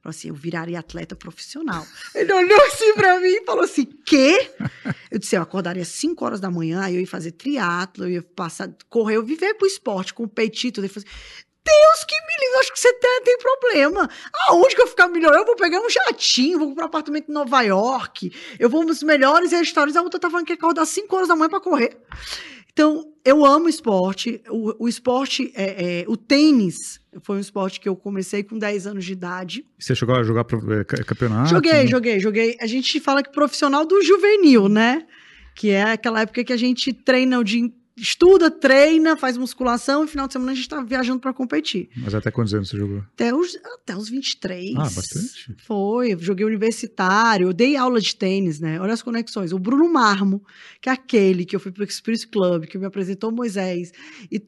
[0.00, 1.84] Falou assim: eu viraria atleta profissional.
[2.14, 4.52] Ele olhou assim pra mim e falou assim: quê?
[5.10, 8.70] Eu disse: eu acordaria 5 horas da manhã, eu ia fazer triatlo, eu ia passar,
[8.88, 10.80] correr, eu viver pro esporte com o peitito.
[10.80, 11.16] Ele falou assim:
[11.64, 14.08] Deus que me livre, acho que você tem, tem problema.
[14.48, 15.34] Aonde que eu ficar melhor?
[15.34, 19.02] Eu vou pegar um jatinho, vou comprar um apartamento em Nova York, eu vou nos
[19.02, 19.96] melhores restaurantes.
[19.96, 21.96] A outra tá falando que acordar 5 horas da manhã pra correr.
[22.76, 24.42] Então, eu amo esporte.
[24.50, 28.86] O, o esporte, é, é, o tênis foi um esporte que eu comecei com 10
[28.86, 29.64] anos de idade.
[29.78, 31.48] Você chegou a jogar é, ca- campeonato?
[31.48, 31.86] Joguei, né?
[31.86, 32.54] joguei, joguei.
[32.60, 35.06] A gente fala que profissional do juvenil, né?
[35.54, 37.66] Que é aquela época que a gente treina o dia,
[37.96, 41.88] estuda, treina, faz musculação e final de semana a gente tá viajando para competir.
[41.96, 42.98] Mas até quantos anos você jogou?
[42.98, 44.76] Até os, até os 23.
[44.76, 45.54] Ah, bastante.
[45.64, 48.78] Foi, eu joguei universitário, eu dei aula de tênis, né?
[48.80, 49.52] Olha as conexões.
[49.52, 50.44] O Bruno Marmo,
[50.80, 53.92] que é aquele que eu fui pro Experience Club, que me apresentou Moisés.
[54.30, 54.38] E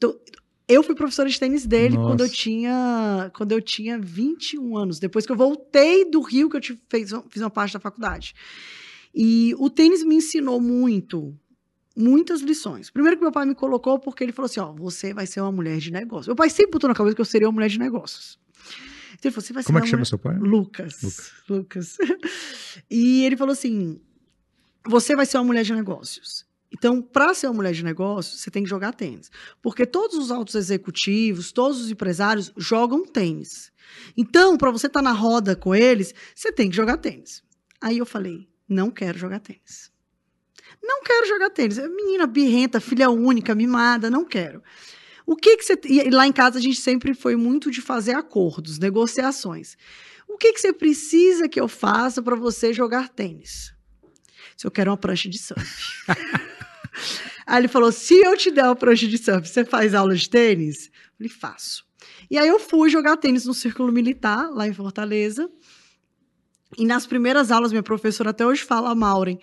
[0.67, 2.07] eu fui professora de tênis dele Nossa.
[2.07, 6.57] quando eu tinha quando eu tinha 21 anos, depois que eu voltei do Rio que
[6.57, 8.35] eu tive, fez, fiz uma parte da faculdade.
[9.13, 11.35] E o tênis me ensinou muito,
[11.95, 12.89] muitas lições.
[12.89, 15.51] Primeiro que meu pai me colocou porque ele falou assim, ó, você vai ser uma
[15.51, 16.27] mulher de negócios.
[16.27, 18.39] Meu pai sempre botou na cabeça que eu seria uma mulher de negócios.
[19.13, 20.05] Então ele falou, você vai Como é que chama mulher...
[20.05, 20.37] seu pai?
[20.37, 21.31] Lucas.
[21.49, 21.97] Lucas.
[22.89, 23.99] e ele falou assim:
[24.87, 26.47] você vai ser uma mulher de negócios.
[26.71, 29.31] Então, para ser uma mulher de negócios, você tem que jogar tênis.
[29.61, 33.71] Porque todos os altos executivos, todos os empresários jogam tênis.
[34.15, 37.43] Então, para você estar na roda com eles, você tem que jogar tênis.
[37.81, 39.88] Aí eu falei: não quero jogar tênis.
[40.81, 41.77] Não quero jogar tênis.
[41.77, 44.61] Menina birrenta, filha única, mimada, não quero.
[45.25, 45.79] O que que você.
[45.85, 49.77] E lá em casa a gente sempre foi muito de fazer acordos, negociações.
[50.27, 53.73] O que, que você precisa que eu faça para você jogar tênis?
[54.55, 56.05] Se eu quero uma prancha de surf.
[57.45, 60.29] Aí ele falou: se eu te der uma prancha de surf, você faz aula de
[60.29, 60.87] tênis?
[60.87, 61.83] Eu falei, faço.
[62.29, 65.49] E aí eu fui jogar tênis no Círculo Militar, lá em Fortaleza.
[66.77, 69.39] E nas primeiras aulas, minha professora até hoje fala, Maureen,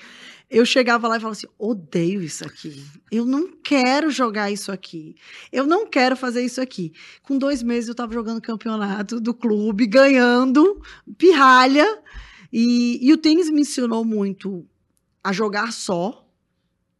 [0.48, 2.84] eu chegava lá e falava assim: odeio isso aqui.
[3.10, 5.16] Eu não quero jogar isso aqui.
[5.52, 6.92] Eu não quero fazer isso aqui.
[7.22, 10.80] Com dois meses eu estava jogando campeonato do clube, ganhando,
[11.18, 11.86] pirralha.
[12.52, 14.64] E, e o tênis me ensinou muito
[15.22, 16.24] a jogar só,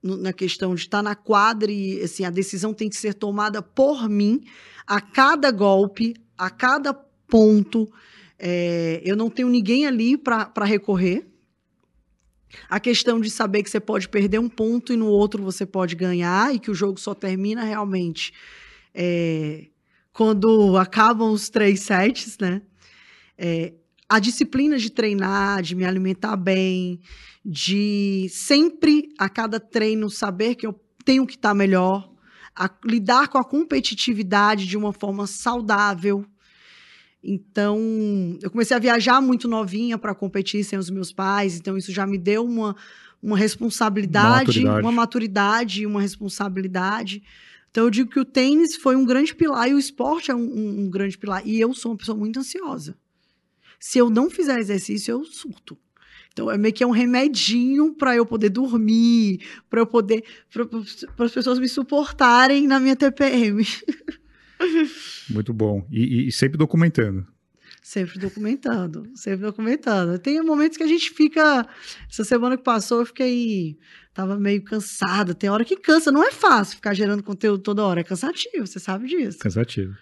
[0.02, 4.08] na questão de estar na quadra e assim, a decisão tem que ser tomada por
[4.08, 4.42] mim
[4.86, 7.88] a cada golpe, a cada ponto.
[8.39, 11.26] É, eu não tenho ninguém ali para recorrer.
[12.68, 15.95] a questão de saber que você pode perder um ponto e no outro você pode
[15.95, 18.32] ganhar e que o jogo só termina realmente
[18.95, 19.66] é,
[20.12, 22.62] quando acabam os três sets, né?
[23.37, 23.74] É,
[24.09, 27.01] a disciplina de treinar, de me alimentar bem,
[27.45, 32.11] de sempre a cada treino saber que eu tenho que estar melhor,
[32.55, 36.24] a lidar com a competitividade de uma forma saudável.
[37.28, 41.90] Então, eu comecei a viajar muito novinha para competir sem os meus pais, então isso
[41.90, 42.76] já me deu uma,
[43.20, 44.80] uma responsabilidade, maturidade.
[44.80, 47.24] uma maturidade, uma responsabilidade.
[47.68, 50.38] Então, eu digo que o tênis foi um grande pilar e o esporte é um,
[50.38, 51.44] um, um grande pilar.
[51.44, 52.96] E eu sou uma pessoa muito ansiosa.
[53.80, 55.76] Se eu não fizer exercício, eu surto.
[56.32, 60.22] Então, é meio que é um remedinho para eu poder dormir, para eu poder.
[61.16, 63.66] para as pessoas me suportarem na minha TPM.
[65.30, 65.86] Muito bom.
[65.90, 67.26] E, e, sempre documentando.
[67.82, 70.18] Sempre documentando, sempre documentando.
[70.18, 71.68] Tem momentos que a gente fica.
[72.10, 73.78] Essa semana que passou, eu fiquei.
[74.12, 75.34] Tava meio cansada.
[75.34, 76.10] Tem hora que cansa.
[76.10, 78.00] Não é fácil ficar gerando conteúdo toda hora.
[78.00, 79.38] É cansativo, você sabe disso.
[79.38, 79.94] Cansativo.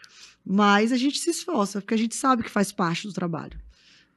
[0.44, 3.58] Mas a gente se esforça, porque a gente sabe que faz parte do trabalho,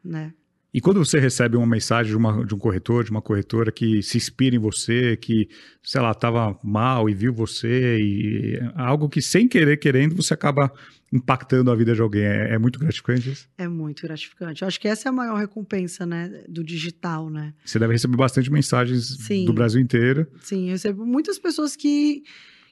[0.03, 0.33] né?
[0.73, 4.03] E quando você recebe uma mensagem de, uma, de um corretor, de uma corretora que
[4.03, 5.47] se inspira em você, que,
[5.81, 10.71] sei lá, estava mal e viu você, e algo que sem querer, querendo, você acaba
[11.11, 12.23] impactando a vida de alguém.
[12.23, 13.47] É, é, muito gratificante isso?
[13.57, 14.61] É muito gratificante.
[14.61, 17.53] Eu acho que essa é a maior recompensa, né, do digital, né?
[17.65, 19.45] Você deve receber bastante mensagens Sim.
[19.45, 20.27] do Brasil inteiro.
[20.41, 22.23] Sim, eu recebo muitas pessoas que,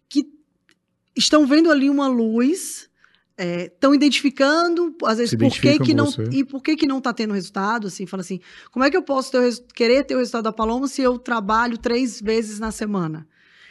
[0.10, 0.26] que
[1.16, 2.90] estão vendo ali uma luz
[3.38, 6.06] estão é, identificando, às vezes, por que, que não.
[6.06, 6.24] Você.
[6.32, 7.88] E por que, que não está tendo resultado?
[7.88, 8.40] Assim, fala assim:
[8.72, 11.78] como é que eu posso ter, querer ter o resultado da Paloma se eu trabalho
[11.78, 13.28] três vezes na semana?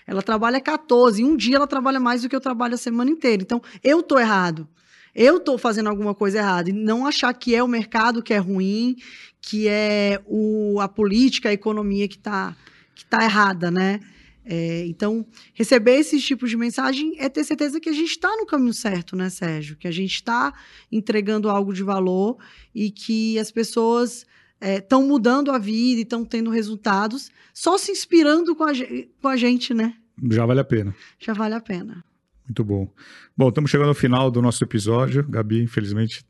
[0.06, 3.10] Ela trabalha 14, em um dia ela trabalha mais do que eu trabalho a semana
[3.10, 3.42] inteira.
[3.42, 4.68] Então, eu estou errado.
[5.14, 6.68] Eu estou fazendo alguma coisa errada.
[6.68, 8.96] E não achar que é o mercado que é ruim,
[9.40, 12.54] que é o, a política, a economia que está
[12.94, 14.00] que tá errada, né?
[14.45, 18.47] É, então, receber esses tipos de mensagem é ter certeza que a gente está no
[18.47, 19.76] caminho certo, né, Sérgio?
[19.76, 20.53] Que a gente está
[20.92, 22.36] entregando algo de valor
[22.74, 24.26] e que as pessoas
[24.61, 28.72] estão é, mudando a vida e estão tendo resultados só se inspirando com a,
[29.20, 29.95] com a gente, né?
[30.30, 30.95] Já vale a pena.
[31.18, 32.05] Já vale a pena.
[32.47, 32.92] Muito bom.
[33.36, 35.26] Bom, estamos chegando ao final do nosso episódio.
[35.28, 36.24] Gabi, infelizmente.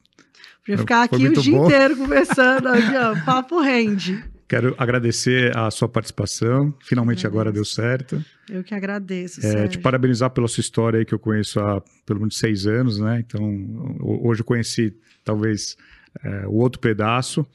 [0.60, 1.66] Podia ficar aqui o dia bom.
[1.66, 4.24] inteiro conversando, ó, papo rende.
[4.46, 6.74] Quero agradecer a sua participação.
[6.80, 8.22] Finalmente agora deu certo.
[8.48, 9.44] Eu que agradeço.
[9.44, 12.98] É, te parabenizar pela sua história aí, que eu conheço há pelo menos seis anos,
[12.98, 13.24] né?
[13.26, 15.76] Então, hoje eu conheci talvez
[16.22, 17.46] é, o outro pedaço.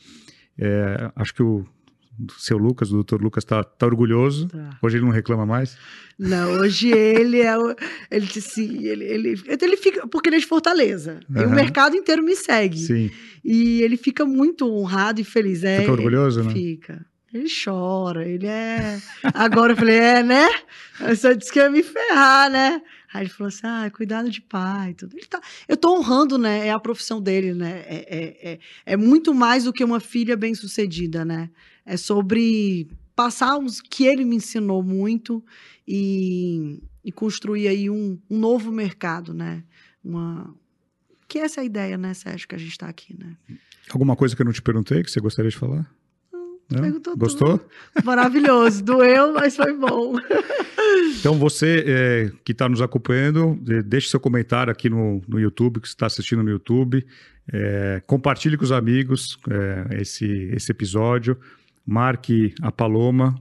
[0.57, 1.63] É, acho que o
[2.37, 4.47] seu Lucas, o doutor Lucas, está tá orgulhoso.
[4.47, 4.77] Tá.
[4.81, 5.77] Hoje ele não reclama mais?
[6.17, 7.53] Não, hoje ele é.
[8.11, 8.61] Ele disse.
[8.61, 10.07] Ele, ele, ele fica.
[10.07, 11.19] Porque ele é de Fortaleza.
[11.29, 11.41] Uhum.
[11.41, 12.77] E o mercado inteiro me segue.
[12.77, 13.11] Sim.
[13.43, 15.63] E ele fica muito honrado e feliz.
[15.63, 16.51] É, fica orgulhoso, né?
[16.51, 17.05] Fica.
[17.33, 18.99] Ele chora, ele é.
[19.33, 20.49] Agora eu falei, é, né?
[20.99, 22.81] Eu só disse que ia me ferrar, né?
[23.13, 24.93] Aí ele falou assim: ah, cuidado de pai.
[24.95, 25.15] Tudo.
[25.15, 25.39] Ele tá...
[25.67, 26.67] Eu tô honrando, né?
[26.67, 27.83] É a profissão dele, né?
[27.85, 31.49] É, é, é, é muito mais do que uma filha bem-sucedida, né?
[31.85, 35.43] É sobre passar os que ele me ensinou muito
[35.87, 39.63] e, e construir aí um, um, novo mercado, né?
[40.03, 40.53] Uma,
[41.27, 43.35] que é essa ideia, né, Sérgio, que a gente está aqui, né?
[43.89, 45.89] Alguma coisa que eu não te perguntei que você gostaria de falar?
[46.69, 47.01] Não?
[47.17, 47.57] Gostou?
[47.57, 47.69] Tudo.
[48.05, 48.83] Maravilhoso.
[48.83, 50.15] Doeu, mas foi bom.
[51.19, 55.87] Então, você é, que está nos acompanhando, deixe seu comentário aqui no, no YouTube, que
[55.87, 57.05] está assistindo no YouTube.
[57.51, 61.37] É, compartilhe com os amigos é, esse, esse episódio.
[61.89, 63.35] Marque a Paloma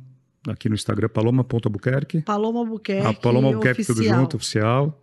[0.49, 2.23] aqui no Instagram, paloma.albuquerque.
[2.23, 3.07] Paloma Albuquerque.
[3.07, 5.03] A Paloma Albuquerque, tudo junto, oficial.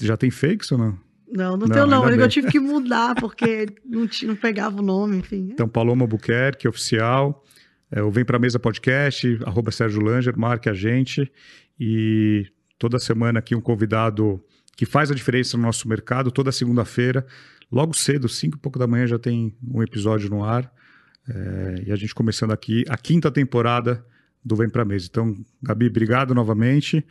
[0.00, 0.98] Já tem fakes ou não?
[1.32, 2.10] Não, não, não tem não.
[2.10, 5.50] Eu tive que mudar porque não, não pegava o nome, enfim.
[5.52, 7.44] Então, Paloma Albuquerque, oficial.
[7.92, 11.30] É, o Vem Pra Mesa Podcast, arroba Sérgio Langer, marque a gente.
[11.78, 12.44] E
[12.76, 14.42] toda semana aqui um convidado
[14.76, 17.24] que faz a diferença no nosso mercado, toda segunda-feira,
[17.70, 20.72] logo cedo, cinco e pouco da manhã, já tem um episódio no ar.
[21.28, 24.04] É, e a gente começando aqui a quinta temporada
[24.44, 25.06] do Vem Pra Mesa.
[25.10, 27.04] Então, Gabi, obrigado novamente.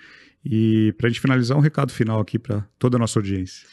[0.44, 3.68] E para a gente finalizar, um recado final aqui para toda a nossa audiência.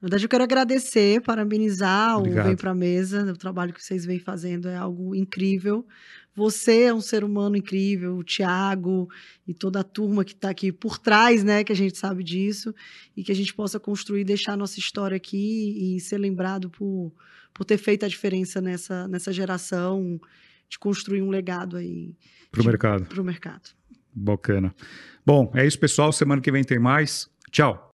[0.00, 2.44] Na verdade, eu quero agradecer, parabenizar Obrigado.
[2.44, 3.32] o Vem Pra Mesa.
[3.32, 5.84] O trabalho que vocês vêm fazendo é algo incrível.
[6.36, 9.08] Você é um ser humano incrível, o Tiago
[9.44, 11.64] e toda a turma que está aqui por trás, né?
[11.64, 12.72] Que a gente sabe disso.
[13.16, 17.12] E que a gente possa construir, deixar a nossa história aqui e ser lembrado por,
[17.58, 20.20] por ter feito a diferença nessa, nessa geração,
[20.68, 22.14] de construir um legado aí.
[22.52, 23.06] Para o mercado.
[23.06, 23.70] Para o mercado.
[24.14, 24.72] Bacana.
[25.26, 26.12] Bom, é isso, pessoal.
[26.12, 27.28] Semana que vem tem mais.
[27.50, 27.87] Tchau.